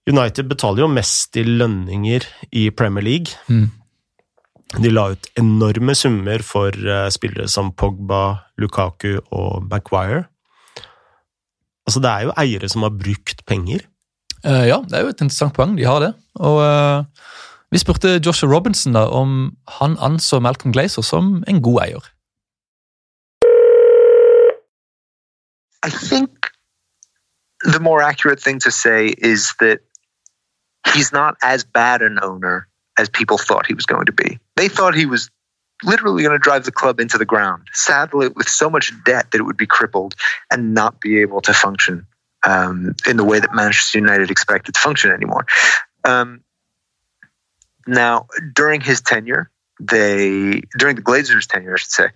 United 0.09 0.49
betaler 0.49 0.87
jo 0.87 0.93
mest 0.93 1.37
i 1.37 1.45
lønninger 1.45 2.25
i 2.57 2.69
Premier 2.73 3.05
League. 3.05 3.35
Mm. 3.51 3.67
De 4.77 4.91
la 4.93 5.07
ut 5.15 5.29
enorme 5.41 5.95
summer 5.97 6.43
for 6.45 6.77
eh, 6.77 7.09
spillere 7.15 7.49
som 7.49 7.73
Pogba, 7.73 8.45
Lukaku 8.61 9.17
og 9.33 9.65
Maguire. 9.71 10.27
Altså, 11.89 12.03
det 12.05 12.11
er 12.11 12.27
jo 12.27 12.35
eiere 12.37 12.69
som 12.69 12.85
har 12.85 12.93
brukt 12.93 13.47
penger. 13.49 13.87
Uh, 14.45 14.67
ja, 14.69 14.77
det 14.85 14.95
er 14.95 15.07
jo 15.07 15.15
et 15.15 15.23
interessant 15.25 15.55
poeng. 15.57 15.73
De 15.79 15.87
har 15.89 16.03
det. 16.05 16.13
Og 16.37 16.61
uh, 16.61 17.05
vi 17.73 17.81
spurte 17.81 18.21
Joshua 18.21 18.51
Robinson 18.53 18.93
da, 18.93 19.07
om 19.09 19.57
han 19.81 19.97
anså 20.05 20.39
Malcolm 20.41 20.73
Glazer 20.73 21.03
som 21.03 21.43
en 21.49 21.63
god 21.63 21.81
eier. 21.87 22.13
I 25.87 25.91
think 25.91 26.53
the 27.65 27.81
more 27.81 28.03
accurate 28.03 28.41
thing 28.41 28.61
to 28.61 28.71
say 28.71 29.15
is 29.19 29.55
that 29.61 29.79
he's 30.93 31.13
not 31.13 31.35
as 31.43 31.65
bad 31.65 32.03
an 32.03 32.19
owner 32.23 32.69
as 32.99 33.09
people 33.09 33.39
thought 33.39 33.67
he 33.67 33.75
was 33.75 33.87
going 33.87 34.07
to 34.07 34.13
be. 34.13 34.39
They 34.59 34.69
thought 34.69 34.97
he 34.97 35.07
was 35.07 35.31
literally 35.85 36.25
going 36.25 36.35
to 36.35 36.43
drive 36.43 36.65
the 36.65 36.73
club 36.73 36.99
into 36.99 37.17
the 37.17 37.25
ground, 37.25 37.69
saddle 37.73 38.23
it 38.23 38.35
with 38.35 38.49
so 38.49 38.69
much 38.69 38.93
debt 39.05 39.31
that 39.31 39.39
it 39.39 39.45
would 39.45 39.57
be 39.57 39.67
crippled 39.67 40.17
and 40.51 40.75
not 40.75 41.01
be 41.01 41.21
able 41.21 41.41
to 41.43 41.53
function 41.55 42.09
um, 42.45 42.97
in 43.07 43.17
the 43.17 43.23
way 43.23 43.39
that 43.39 43.55
Manchester 43.55 43.99
United 43.99 44.33
expected 44.33 44.75
to 44.75 44.81
function 44.81 45.13
anymore. 45.13 45.47
Um, 46.05 46.43
now, 47.87 48.27
during 48.53 48.81
his 48.81 49.01
tenure, 49.01 49.49
they 49.81 50.63
during 50.77 50.97
the 50.97 51.03
Glazers' 51.03 51.47
tenure, 51.47 51.75
I 51.75 51.79
should 51.79 51.91
say, 51.93 52.09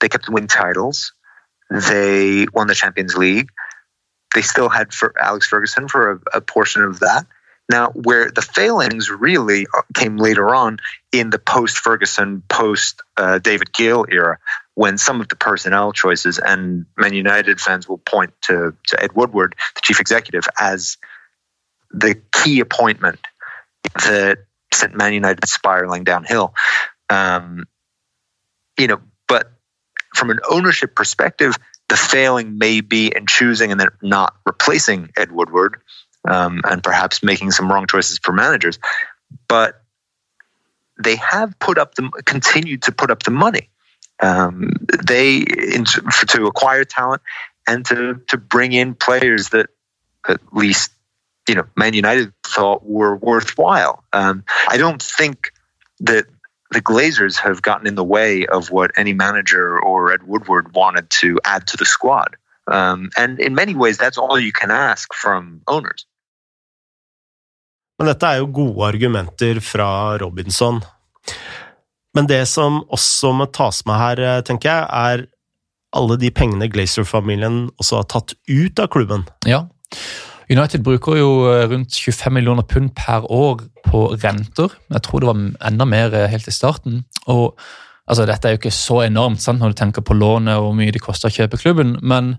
they 0.00 0.08
kept 0.08 0.28
winning 0.28 0.46
titles. 0.46 1.12
They 1.70 2.46
won 2.54 2.68
the 2.68 2.74
Champions 2.76 3.16
League. 3.16 3.48
They 4.32 4.42
still 4.42 4.68
had 4.68 4.94
for 4.94 5.12
Alex 5.20 5.48
Ferguson 5.48 5.88
for 5.88 6.12
a, 6.12 6.38
a 6.38 6.40
portion 6.40 6.82
of 6.82 7.00
that. 7.00 7.26
Now, 7.72 7.88
where 7.92 8.30
the 8.30 8.42
failings 8.42 9.10
really 9.10 9.66
came 9.94 10.18
later 10.18 10.54
on 10.54 10.78
in 11.10 11.30
the 11.30 11.38
post 11.38 11.78
Ferguson, 11.78 12.42
post 12.46 13.00
uh, 13.16 13.38
David 13.38 13.72
Gill 13.72 14.04
era, 14.10 14.38
when 14.74 14.98
some 14.98 15.22
of 15.22 15.28
the 15.28 15.36
personnel 15.36 15.92
choices 15.92 16.38
and 16.38 16.84
Man 16.98 17.14
United 17.14 17.62
fans 17.62 17.88
will 17.88 17.96
point 17.96 18.34
to, 18.42 18.76
to 18.88 19.02
Ed 19.02 19.14
Woodward, 19.14 19.54
the 19.74 19.80
chief 19.80 20.00
executive, 20.00 20.44
as 20.60 20.98
the 21.90 22.20
key 22.30 22.60
appointment 22.60 23.20
that 23.94 24.40
sent 24.74 24.94
Man 24.94 25.14
United 25.14 25.48
spiraling 25.48 26.04
downhill. 26.04 26.52
Um, 27.08 27.64
you 28.78 28.86
know, 28.86 29.00
but 29.28 29.50
from 30.14 30.28
an 30.28 30.40
ownership 30.46 30.94
perspective, 30.94 31.56
the 31.88 31.96
failing 31.96 32.58
may 32.58 32.82
be 32.82 33.06
in 33.06 33.26
choosing 33.26 33.70
and 33.70 33.80
then 33.80 33.88
not 34.02 34.36
replacing 34.44 35.08
Ed 35.16 35.32
Woodward 35.32 35.80
um, 36.28 36.60
and 36.64 36.82
perhaps 36.82 37.22
making 37.22 37.50
some 37.50 37.70
wrong 37.70 37.86
choices 37.86 38.18
for 38.22 38.32
managers. 38.32 38.78
But 39.48 39.82
they 41.02 41.16
have 41.16 41.58
put 41.58 41.78
up 41.78 41.94
the 41.94 42.10
continued 42.24 42.82
to 42.82 42.92
put 42.92 43.10
up 43.10 43.22
the 43.22 43.30
money. 43.30 43.68
Um, 44.20 44.72
they 45.06 45.38
in, 45.38 45.84
to 45.84 46.46
acquire 46.46 46.84
talent 46.84 47.22
and 47.66 47.84
to 47.86 48.20
to 48.28 48.36
bring 48.36 48.72
in 48.72 48.94
players 48.94 49.50
that 49.50 49.70
at 50.28 50.40
least 50.52 50.92
you 51.48 51.54
know 51.54 51.64
Man 51.76 51.94
United 51.94 52.32
thought 52.46 52.84
were 52.84 53.16
worthwhile. 53.16 54.04
Um, 54.12 54.44
I 54.68 54.76
don't 54.76 55.02
think 55.02 55.52
that 56.00 56.26
the 56.70 56.80
Glazers 56.80 57.38
have 57.38 57.62
gotten 57.62 57.86
in 57.86 57.96
the 57.96 58.04
way 58.04 58.46
of 58.46 58.70
what 58.70 58.92
any 58.96 59.12
manager 59.12 59.78
or 59.78 60.12
Ed 60.12 60.22
Woodward 60.22 60.74
wanted 60.74 61.10
to 61.10 61.38
add 61.44 61.66
to 61.68 61.76
the 61.76 61.84
squad. 61.84 62.36
Um, 62.66 63.10
and 63.16 63.38
in 63.40 63.54
many 63.54 63.74
ways, 63.74 63.98
that's 63.98 64.16
all 64.16 64.38
you 64.38 64.52
can 64.52 64.70
ask 64.70 65.12
from 65.12 65.60
owners. 65.68 66.06
Men 68.00 68.10
dette 68.10 68.28
er 68.28 68.40
jo 68.40 68.50
gode 68.54 68.88
argumenter 68.88 69.60
fra 69.62 70.16
Robinson. 70.22 70.80
Men 72.16 72.28
det 72.28 72.42
som 72.50 72.82
også 72.92 73.32
må 73.36 73.46
tas 73.54 73.84
med 73.88 74.00
her, 74.00 74.20
eh, 74.20 74.42
tenker 74.44 74.68
jeg, 74.68 74.88
er 74.88 75.26
alle 75.96 76.16
de 76.20 76.30
pengene 76.32 76.68
Glazer-familien 76.72 77.70
også 77.80 78.00
har 78.00 78.08
tatt 78.08 78.34
ut 78.48 78.80
av 78.80 78.90
klubben. 78.92 79.24
Ja. 79.48 79.64
United 80.52 80.84
bruker 80.84 81.16
jo 81.16 81.30
eh, 81.48 81.66
rundt 81.70 81.96
25 81.96 82.34
millioner 82.36 82.66
pund 82.68 82.92
per 82.96 83.24
år 83.32 83.62
på 83.86 84.04
renter. 84.22 84.74
Jeg 84.92 85.04
tror 85.06 85.22
det 85.22 85.30
var 85.30 85.70
enda 85.70 85.88
mer 85.88 86.16
eh, 86.16 86.28
helt 86.32 86.48
i 86.48 86.54
starten. 86.54 87.04
Og 87.26 87.56
altså, 88.06 88.26
Dette 88.28 88.48
er 88.48 88.56
jo 88.56 88.60
ikke 88.60 88.74
så 88.76 89.02
enormt 89.06 89.42
sant, 89.44 89.62
når 89.62 89.72
du 89.72 89.80
tenker 89.80 90.04
på 90.04 90.16
lånet 90.16 90.58
og 90.58 90.68
hvor 90.68 90.78
mye 90.80 90.92
det 90.92 91.04
koster 91.04 91.30
å 91.30 91.36
kjøpe 91.36 91.60
klubben, 91.60 91.96
men 92.02 92.36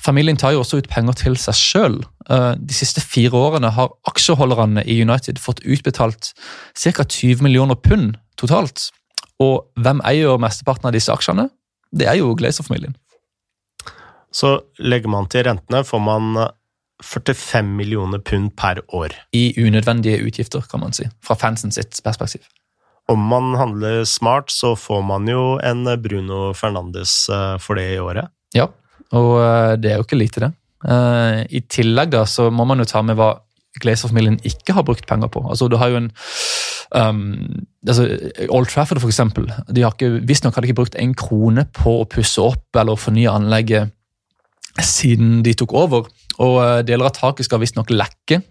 familien 0.00 0.38
tar 0.40 0.54
jo 0.54 0.62
også 0.64 0.80
ut 0.80 0.88
penger 0.90 1.18
til 1.20 1.36
seg 1.40 1.58
sjøl. 1.58 1.98
De 2.30 2.74
siste 2.76 3.02
fire 3.02 3.36
årene 3.36 3.72
har 3.74 3.92
aksjeholderne 4.08 4.84
i 4.86 5.00
United 5.02 5.40
fått 5.42 5.62
utbetalt 5.66 6.32
ca. 6.78 7.04
20 7.04 7.42
millioner 7.44 7.78
pund 7.78 8.14
totalt. 8.40 8.88
Og 9.40 9.66
hvem 9.80 10.02
eier 10.06 10.40
mesteparten 10.40 10.90
av 10.90 10.96
disse 10.96 11.12
aksjene? 11.12 11.48
Det 11.90 12.06
er 12.06 12.20
jo 12.20 12.34
Glazer-familien. 12.38 12.94
Så 14.30 14.60
legger 14.78 15.10
man 15.10 15.26
til 15.30 15.44
rentene, 15.48 15.82
får 15.84 16.02
man 16.04 16.38
45 17.02 17.66
millioner 17.76 18.20
pund 18.22 18.52
per 18.56 18.82
år. 18.94 19.16
I 19.32 19.50
unødvendige 19.58 20.20
utgifter, 20.26 20.62
kan 20.70 20.84
man 20.84 20.94
si. 20.94 21.08
Fra 21.24 21.34
fansen 21.34 21.72
sitt 21.74 21.98
perspektiv. 22.04 22.44
Om 23.10 23.24
man 23.32 23.54
handler 23.58 24.04
smart, 24.04 24.52
så 24.52 24.76
får 24.78 25.00
man 25.02 25.26
jo 25.28 25.58
en 25.66 25.88
Bruno 26.02 26.52
Fernandes 26.54 27.28
eh, 27.28 27.56
for 27.58 27.80
det 27.80 27.88
i 27.96 27.98
året. 27.98 28.30
Ja, 28.54 28.68
og 29.16 29.30
eh, 29.42 29.76
det 29.80 29.92
er 29.92 30.00
jo 30.00 30.06
ikke 30.06 30.18
lite, 30.18 30.42
det. 30.44 30.50
Eh, 30.86 31.38
I 31.58 31.62
tillegg 31.70 32.12
da, 32.14 32.24
så 32.28 32.48
må 32.54 32.66
man 32.68 32.82
jo 32.82 32.88
ta 32.88 33.02
med 33.06 33.18
hva 33.18 33.34
Glazer-familien 33.80 34.40
ikke 34.46 34.74
har 34.74 34.86
brukt 34.86 35.06
penger 35.06 35.30
på. 35.30 35.44
Altså, 35.46 35.68
du 35.70 35.76
har 35.78 35.92
jo 35.92 36.00
en 36.00 36.08
um, 36.90 37.20
altså, 37.86 38.08
Old 38.50 38.66
Trafford, 38.66 38.98
for 38.98 39.12
eksempel. 39.12 39.46
De 39.70 39.84
har 39.84 39.94
ikke, 39.94 40.24
Visstnok 40.26 40.56
har 40.56 40.64
de 40.64 40.70
ikke 40.70 40.80
brukt 40.80 40.98
en 40.98 41.14
krone 41.14 41.68
på 41.76 42.00
å 42.00 42.08
pusse 42.10 42.42
opp 42.42 42.80
eller 42.80 42.98
fornye 42.98 43.30
anlegget 43.30 43.94
siden 44.82 45.44
de 45.46 45.54
tok 45.54 45.74
over. 45.78 46.10
Og 46.42 46.56
uh, 46.58 46.80
Deler 46.86 47.06
av 47.06 47.14
taket 47.14 47.46
skal 47.46 47.62
visstnok 47.62 47.94
lekke. 47.94 48.42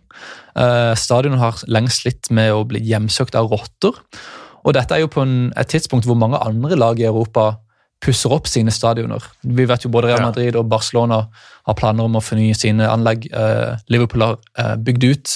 Stadionet 1.00 1.40
har 1.40 1.60
lenge 1.72 1.92
slitt 1.94 2.28
med 2.36 2.52
å 2.52 2.66
bli 2.68 2.82
hjemsøkt 2.84 3.36
av 3.40 3.48
rotter. 3.52 3.96
Og 4.68 4.74
dette 4.76 4.96
er 4.96 5.04
jo 5.06 5.12
på 5.12 5.24
en, 5.24 5.52
et 5.56 5.70
tidspunkt 5.72 6.08
hvor 6.08 6.18
mange 6.20 6.40
andre 6.44 6.76
lag 6.80 7.00
i 7.00 7.08
Europa 7.08 7.54
pusser 8.04 8.32
opp 8.32 8.48
sine 8.48 8.72
stadioner. 8.72 9.24
Vi 9.44 9.66
vet 9.68 9.84
jo 9.84 9.92
Både 9.92 10.08
Real 10.08 10.24
Madrid 10.24 10.56
og 10.56 10.70
Barcelona 10.72 11.26
har 11.68 11.78
planer 11.78 12.08
om 12.08 12.16
å 12.16 12.24
fornye 12.24 12.56
sine 12.56 12.88
anlegg. 12.88 13.28
Uh, 13.34 13.76
Liverpool 13.92 14.24
har 14.24 14.78
bygd 14.80 15.08
ut 15.10 15.36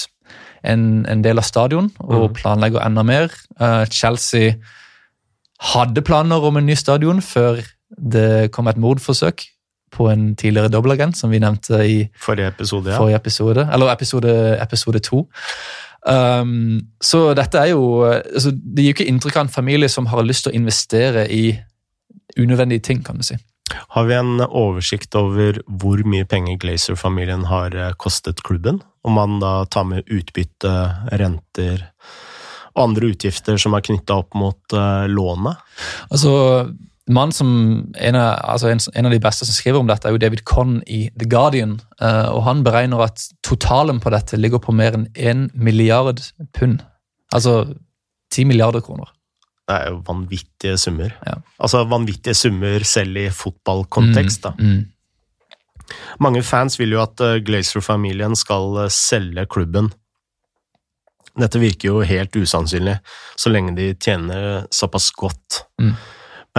en, 0.63 1.03
en, 1.11 1.23
del 1.25 1.41
av 1.41 1.47
stadion 1.47 1.89
og 1.99 2.29
mm. 2.29 2.37
planlegger 2.39 2.85
enda 2.85 3.03
mer. 3.03 3.33
Chelsea 3.91 4.53
hadde 5.73 6.03
planer 6.07 6.43
om 6.47 6.55
en 6.59 6.65
ny 6.67 6.75
stadion 6.79 7.19
før 7.23 7.59
det 7.99 8.51
kom 8.55 8.71
et 8.71 8.79
mordforsøk 8.79 9.43
på 9.93 10.09
en 10.09 10.35
tidligere 10.35 10.71
dobbeltagent, 10.73 11.17
som 11.17 11.31
vi 11.31 11.41
nevnte 11.41 11.79
i 11.85 11.97
forrige 12.21 12.49
episode. 12.55 12.91
Ja. 12.91 12.97
Forrige 12.97 13.21
episode 13.21 13.67
eller 13.73 13.91
episode, 13.93 14.33
episode 14.61 14.99
to. 15.05 15.27
Um, 16.03 16.81
så 17.01 17.33
dette 17.33 17.57
er 17.57 17.69
jo 17.71 18.03
altså, 18.03 18.51
Det 18.51 18.83
gir 18.83 18.89
jo 18.89 18.95
ikke 18.97 19.05
inntrykk 19.07 19.37
av 19.37 19.45
en 19.45 19.53
familie 19.53 19.87
som 19.87 20.09
har 20.11 20.25
lyst 20.27 20.43
til 20.43 20.51
å 20.51 20.57
investere 20.57 21.23
i 21.31 21.53
unødvendige 22.39 22.85
ting, 22.89 23.03
kan 23.05 23.19
du 23.19 23.25
si. 23.27 23.37
Har 23.95 24.05
vi 24.09 24.15
en 24.17 24.41
oversikt 24.43 25.15
over 25.17 25.57
hvor 25.67 26.01
mye 26.05 26.27
penger 26.29 26.59
Glazer-familien 26.61 27.47
har 27.49 27.75
eh, 27.75 27.95
kostet 27.97 28.43
klubben? 28.45 28.81
Om 29.03 29.17
man 29.17 29.39
da 29.41 29.63
tar 29.71 29.87
med 29.89 30.07
utbytte, 30.11 30.73
renter 31.19 31.87
og 32.73 32.87
andre 32.87 33.11
utgifter 33.13 33.59
som 33.61 33.75
er 33.77 33.85
knytta 33.85 34.17
opp 34.23 34.33
mot 34.37 34.73
uh, 34.73 35.05
lånet? 35.05 35.59
Altså, 36.09 36.31
mann 37.13 37.33
som, 37.35 37.51
en 37.93 38.17
av, 38.17 38.39
altså 38.55 38.71
en, 38.71 38.81
en, 38.95 39.09
av 39.09 39.13
de 39.13 39.21
beste 39.21 39.45
som 39.45 39.53
skriver 39.53 39.81
om 39.81 39.89
dette, 39.89 40.07
er 40.09 40.15
jo 40.15 40.21
David 40.23 40.41
Conn 40.49 40.79
i 40.87 41.03
The 41.19 41.27
Guardian. 41.29 41.77
Uh, 42.01 42.33
og 42.33 42.43
Han 42.47 42.63
beregner 42.65 43.05
at 43.05 43.27
totalen 43.45 44.01
på 44.01 44.13
dette 44.13 44.39
ligger 44.39 44.63
på 44.63 44.75
mer 44.75 44.97
enn 44.97 45.09
1 45.13 45.51
milliard 45.53 46.23
pund. 46.57 46.81
Altså 47.33 47.61
10 48.33 48.49
milliarder 48.49 48.81
kroner. 48.81 49.11
Det 49.63 49.75
er 49.75 49.91
jo 49.93 50.01
vanvittige 50.07 50.77
summer. 50.81 51.13
Ja. 51.23 51.37
Altså 51.63 51.83
vanvittige 51.87 52.35
summer 52.35 52.83
selv 52.87 53.17
i 53.21 53.29
fotballkontekst. 53.31 54.43
da. 54.43 54.53
Mm, 54.59 54.73
mm. 54.73 55.93
Mange 56.23 56.43
fans 56.43 56.79
vil 56.79 56.95
jo 56.95 57.03
at 57.03 57.19
uh, 57.23 57.37
Glazer-familien 57.43 58.35
skal 58.39 58.79
uh, 58.81 58.89
selge 58.91 59.45
klubben. 59.51 59.91
Dette 61.39 61.61
virker 61.61 61.89
jo 61.89 62.01
helt 62.05 62.35
usannsynlig, 62.35 62.99
så 63.39 63.49
lenge 63.49 63.73
de 63.77 63.93
tjener 63.97 64.67
såpass 64.73 65.09
godt. 65.17 65.63
Mm. 65.81 65.93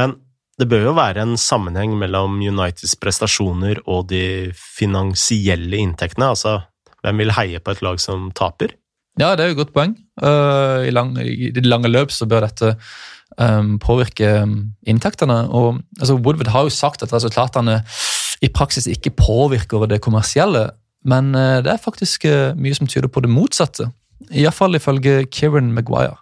Men 0.00 0.16
det 0.58 0.66
bør 0.70 0.88
jo 0.88 0.94
være 0.96 1.22
en 1.22 1.36
sammenheng 1.38 1.94
mellom 1.98 2.40
Uniteds 2.42 2.96
prestasjoner 3.02 3.80
og 3.90 4.08
de 4.10 4.52
finansielle 4.54 5.78
inntektene. 5.82 6.30
Altså, 6.34 6.60
hvem 7.02 7.22
vil 7.22 7.34
heie 7.36 7.60
på 7.62 7.74
et 7.74 7.82
lag 7.86 8.00
som 8.02 8.30
taper? 8.34 8.74
Ja, 9.20 9.34
det 9.36 9.44
er 9.44 9.50
jo 9.50 9.54
et 9.54 9.62
godt 9.62 9.74
poeng. 9.74 9.94
Uh, 10.18 10.82
i, 10.86 10.90
lang, 10.90 11.14
I 11.18 11.52
det 11.54 11.66
lange 11.66 11.90
løp 11.90 12.10
så 12.10 12.26
bør 12.26 12.48
dette 12.48 12.74
um, 13.38 13.76
påvirke 13.78 14.42
um, 14.42 14.56
inntektene. 14.86 15.44
Og, 15.54 15.78
altså, 16.00 16.16
Woodward 16.18 16.50
har 16.50 16.66
jo 16.66 16.74
sagt 16.74 17.02
at 17.02 17.14
resultatene 17.14 17.80
i 18.42 18.50
praksis 18.50 18.88
ikke 18.90 19.14
påvirker 19.14 19.86
det 19.86 20.02
kommersielle, 20.02 20.70
men 21.04 21.30
uh, 21.34 21.62
det 21.62 21.70
er 21.72 21.84
faktisk 21.84 22.26
uh, 22.26 22.58
mye 22.58 22.74
som 22.74 22.90
tyder 22.90 23.08
på 23.08 23.22
det 23.22 23.30
motsatte. 23.30 23.90
Iallfall 24.34 24.74
ifølge 24.74 25.24
Kieran 25.30 25.72
Maguire. 25.72 26.18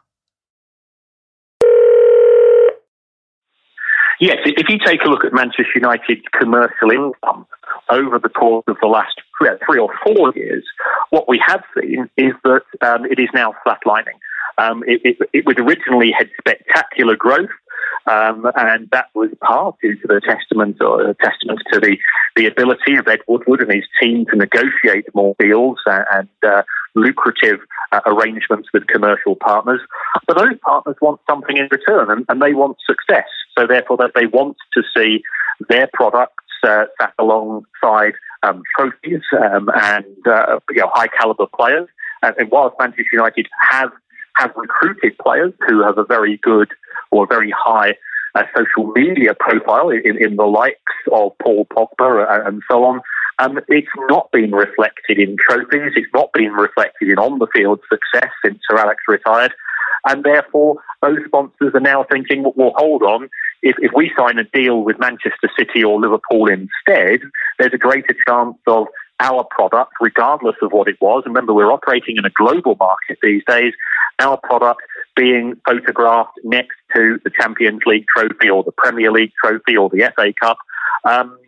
Yes, 4.21 4.39
if 4.45 4.69
you 4.71 4.79
take 4.79 5.03
a 5.05 5.09
look 5.09 5.25
at 5.25 5.33
Manchester 5.33 5.81
United's 5.81 6.29
commercial 6.39 6.93
income 6.93 7.43
over 7.91 8.19
the 8.21 8.29
course 8.29 8.63
of 8.69 8.77
the 8.81 8.87
last 8.87 9.17
three 9.67 9.81
or 9.81 9.91
four 10.05 10.33
years, 10.37 10.65
what 11.13 11.29
we 11.29 11.39
have 11.47 11.63
seen 11.79 12.09
is 12.17 12.33
that 12.43 12.65
um, 12.81 13.05
it 13.05 13.19
is 13.19 13.29
now 13.35 13.55
flatlining. 13.65 14.17
Um, 14.57 14.83
it, 14.87 15.01
it, 15.05 15.47
it 15.47 15.61
originally 15.61 16.11
had 16.11 16.31
spectacular 16.39 17.17
growth, 17.17 17.51
um, 18.07 18.47
and 18.57 18.89
that 18.93 19.09
was 19.15 19.29
part 19.43 19.77
due 19.83 19.95
to 19.97 20.09
the 20.09 20.23
testament 20.27 20.79
or 20.81 21.11
uh, 21.11 21.15
testament 21.23 21.61
to 21.71 21.81
the, 21.81 21.99
the 22.35 22.47
ability 22.47 22.97
of 22.97 23.07
Ed 23.07 23.21
Woodward 23.29 23.61
and 23.61 23.73
his 23.73 23.85
team 24.01 24.25
to 24.31 24.37
negotiate 24.37 25.15
more 25.15 25.37
deals 25.39 25.79
and, 25.85 26.05
and 26.13 26.29
uh, 26.51 26.63
lucrative 26.95 27.61
uh, 27.93 28.01
arrangements 28.07 28.71
with 28.73 28.87
commercial 28.87 29.37
partners. 29.37 29.81
But 30.27 30.39
those 30.39 30.59
partners 30.65 30.97
want 31.03 31.21
something 31.29 31.59
in 31.59 31.69
return, 31.71 32.11
and, 32.11 32.25
and 32.31 32.41
they 32.41 32.55
want 32.55 32.79
success. 32.87 33.29
So 33.59 33.67
therefore, 33.67 33.99
that 33.99 34.13
they 34.15 34.27
want 34.27 34.57
to 34.75 34.83
see 34.97 35.23
their 35.69 35.91
products 35.93 36.45
uh, 36.67 36.85
sat 36.99 37.13
alongside 37.19 38.15
um, 38.43 38.63
trophies 38.77 39.23
um, 39.41 39.71
and 39.75 40.27
uh, 40.27 40.59
you 40.71 40.81
know, 40.81 40.91
high 40.93 41.09
caliber 41.09 41.47
players. 41.55 41.89
And, 42.23 42.35
and 42.39 42.51
whilst 42.51 42.77
Manchester 42.79 43.05
United 43.13 43.49
have 43.71 43.91
have 44.37 44.53
recruited 44.57 45.17
players 45.19 45.53
who 45.69 45.83
have 45.83 45.99
a 45.99 46.05
very 46.05 46.39
good 46.39 46.69
or 47.11 47.27
very 47.27 47.53
high 47.57 47.95
uh, 48.35 48.45
social 48.57 48.91
media 48.93 49.35
profile 49.39 49.91
in, 49.91 50.17
in, 50.23 50.37
the 50.37 50.47
likes 50.47 50.79
of 51.13 51.33
Paul 51.43 51.67
Pogba 51.67 52.27
and, 52.31 52.49
and 52.49 52.63
so 52.71 52.85
on. 52.85 53.03
Um, 53.39 53.61
it's 53.69 53.89
not 54.09 54.31
been 54.33 54.53
reflected 54.53 55.19
in 55.19 55.37
trophies. 55.39 55.93
It's 55.97 56.13
not 56.15 56.33
been 56.33 56.53
reflected 56.53 57.11
in 57.11 57.19
on 57.19 57.39
the 57.39 57.47
field 57.55 57.81
success 57.91 58.31
since 58.45 58.59
Sir 58.69 58.79
Alex 58.79 59.03
retired. 59.09 59.53
And 60.09 60.25
therefore, 60.25 60.77
those 61.01 61.19
sponsors 61.27 61.73
are 61.75 61.81
now 61.81 62.05
thinking, 62.11 62.45
well, 62.57 62.73
hold 62.77 63.03
on, 63.03 63.29
if, 63.63 63.77
if 63.79 63.93
we 63.95 64.11
sign 64.17 64.39
a 64.39 64.45
deal 64.45 64.83
with 64.83 64.99
Manchester 64.99 65.51
City 65.57 65.85
or 65.85 66.01
Liverpool 66.01 66.49
instead, 66.49 67.21
there's 67.59 67.73
a 67.73 67.79
greater 67.79 68.15
chance 68.27 68.57
of 68.67 68.89
our 69.21 69.45
product, 69.51 69.93
regardless 70.01 70.57
of 70.63 70.73
what 70.73 70.89
it 70.89 70.97
was. 71.01 71.23
Remember, 71.27 71.55
we're 71.55 71.73
operating 71.73 72.17
in 72.17 72.25
a 72.25 72.31
global 72.31 72.77
market 72.79 73.19
these 73.23 73.43
days. 73.47 73.73
Our 74.19 74.37
product 74.37 74.83
being 75.15 75.55
photographed 75.65 76.39
next 76.43 76.77
to 76.97 77.21
the 77.23 77.31
Champions 77.31 77.83
League 77.87 78.07
trophy 78.15 78.51
or 78.51 78.65
the 78.65 78.73
Premier 78.73 79.13
League 79.13 79.33
trophy 79.43 79.77
or 79.77 79.89
the 79.91 80.11
FA 80.17 80.33
Cup. 80.41 80.59
Um, 81.05 81.39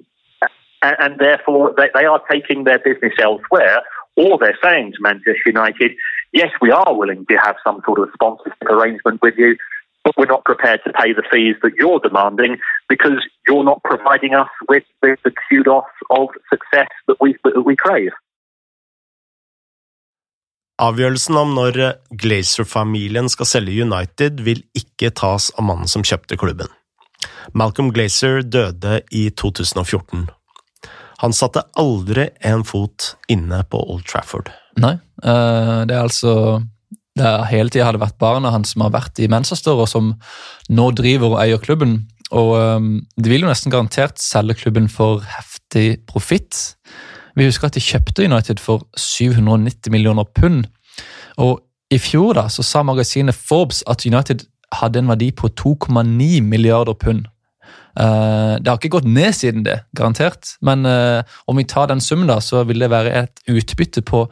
and, 0.82 0.96
and, 1.00 1.18
therefore, 1.18 1.74
they, 1.76 1.88
they 1.94 2.04
are 2.04 2.20
taking 2.30 2.64
their 2.64 2.78
business 2.78 3.14
elsewhere, 3.20 3.82
or 4.16 4.38
they're 4.38 4.58
saying 4.62 4.92
to 4.92 4.98
Manchester 5.00 5.42
United, 5.46 5.92
yes, 6.34 6.50
we 6.60 6.70
are 6.70 6.92
willing 6.94 7.24
to 7.30 7.36
have 7.36 7.56
some 7.64 7.80
sort 7.86 8.00
of 8.00 8.08
sponsorship 8.12 8.68
arrangement 8.68 9.22
with 9.22 9.36
you, 9.38 9.56
but 10.04 10.14
we're 10.18 10.34
not 10.36 10.44
prepared 10.44 10.80
to 10.84 10.92
pay 10.92 11.12
the 11.14 11.24
fees 11.32 11.56
that 11.62 11.74
you're 11.78 12.00
demanding 12.00 12.58
because 12.88 13.18
you're 13.46 13.64
not 13.64 13.82
providing 13.84 14.34
us 14.34 14.50
with 14.68 14.84
the, 15.00 15.16
the 15.24 15.32
kudos 15.48 15.84
of 16.10 16.28
success 16.52 16.90
that 17.06 17.16
we, 17.20 17.36
that 17.44 17.64
we 17.64 17.76
crave. 17.76 18.12
Avgjørelsen 20.82 21.36
om 21.38 21.52
når 21.54 21.76
Glazer-familien 22.18 23.28
skal 23.30 23.46
selge 23.46 23.76
United, 23.84 24.40
vil 24.42 24.64
ikke 24.74 25.12
tas 25.14 25.52
av 25.54 25.68
mannen 25.68 25.86
som 25.86 26.02
kjøpte 26.02 26.34
klubben. 26.40 26.66
Malcolm 27.54 27.92
Glazer 27.94 28.42
døde 28.42 28.98
i 29.14 29.28
2014. 29.30 30.26
Han 31.22 31.32
satte 31.32 31.62
aldri 31.78 32.26
en 32.42 32.66
fot 32.66 33.14
inne 33.30 33.62
på 33.70 33.86
Old 33.86 34.02
Trafford. 34.10 34.50
Nei, 34.82 34.94
eh, 35.22 35.80
det 35.88 35.94
er 35.94 36.02
altså 36.02 36.62
det 37.14 37.30
hele 37.46 37.70
tida 37.70 37.86
har 37.86 37.94
det 37.94 38.02
vært 38.02 38.18
barna 38.18 38.50
hans 38.50 38.72
som 38.74 38.82
har 38.82 38.94
vært 38.94 39.20
i 39.22 39.30
Manchester, 39.30 39.78
og 39.78 39.86
som 39.90 40.14
nå 40.68 40.88
driver 40.98 41.34
og 41.34 41.40
eier 41.44 41.62
klubben. 41.62 42.00
Og 42.34 42.54
um, 42.58 42.88
De 43.14 43.30
vil 43.30 43.44
jo 43.44 43.50
nesten 43.50 43.70
garantert 43.70 44.18
selge 44.18 44.56
klubben 44.64 44.88
for 44.90 45.22
heftig 45.36 46.00
profitt. 46.10 46.74
Vi 47.38 47.46
husker 47.46 47.68
at 47.68 47.76
de 47.78 47.82
kjøpte 47.84 48.26
United 48.26 48.62
for 48.62 48.82
790 48.98 49.92
millioner 49.94 50.26
pund. 50.34 50.66
Og 51.38 51.60
I 51.94 52.00
fjor 52.02 52.34
da, 52.34 52.48
så 52.50 52.64
sa 52.66 52.82
magasinet 52.82 53.36
Forbes 53.36 53.84
at 53.90 54.02
United 54.06 54.42
hadde 54.74 55.04
en 55.04 55.12
verdi 55.12 55.30
på 55.30 55.52
2,9 55.54 56.42
milliarder 56.42 56.98
pund. 56.98 57.28
Uh, 57.94 58.58
det 58.58 58.66
har 58.66 58.80
ikke 58.80 58.96
gått 58.96 59.06
ned 59.06 59.30
siden 59.38 59.62
det, 59.62 59.84
garantert. 59.94 60.56
Men 60.66 60.82
om 61.46 61.62
vi 61.62 61.68
tar 61.70 61.92
den 61.92 62.02
summen, 62.02 62.26
da, 62.26 62.40
så 62.42 62.64
vil 62.66 62.82
det 62.82 62.90
være 62.90 63.14
et 63.22 63.44
utbytte 63.46 64.02
på 64.02 64.26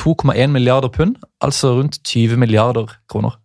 2,1 0.00 0.52
milliarder 0.52 0.90
pund, 0.92 1.16
altså 1.44 1.74
rundt 1.78 2.00
20 2.04 2.38
milliarder 2.40 2.90
kroner. 3.10 3.38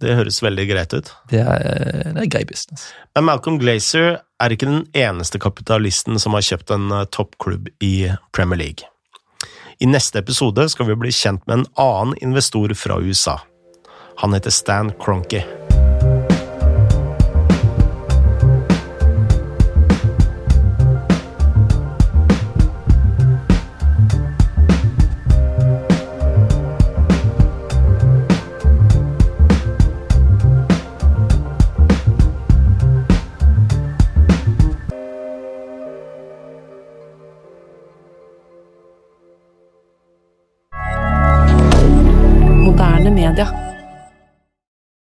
Det 0.00 0.16
høres 0.16 0.40
veldig 0.40 0.64
greit 0.70 0.94
ut. 0.96 1.10
Det 1.28 1.42
er, 1.42 1.64
det 2.14 2.22
er 2.22 2.30
grei 2.32 2.44
business. 2.48 2.88
Men 3.16 3.26
Malcolm 3.28 3.58
Glazer 3.60 4.22
er 4.40 4.54
ikke 4.54 4.68
den 4.70 4.86
eneste 4.96 5.40
kapitalisten 5.42 6.16
som 6.22 6.36
har 6.36 6.46
kjøpt 6.46 6.72
en 6.72 6.88
eh, 6.96 7.04
toppklubb 7.12 7.68
i 7.84 8.08
Premier 8.32 8.62
League. 8.62 8.88
I 9.80 9.88
neste 9.88 10.20
episode 10.20 10.66
skal 10.72 10.88
vi 10.88 10.98
bli 11.04 11.12
kjent 11.12 11.44
med 11.46 11.60
en 11.60 11.68
annen 11.80 12.16
investor 12.24 12.72
fra 12.76 13.00
USA. 13.00 13.38
Han 14.24 14.36
heter 14.36 14.52
Stan 14.52 14.92
Kroenke. 15.00 15.44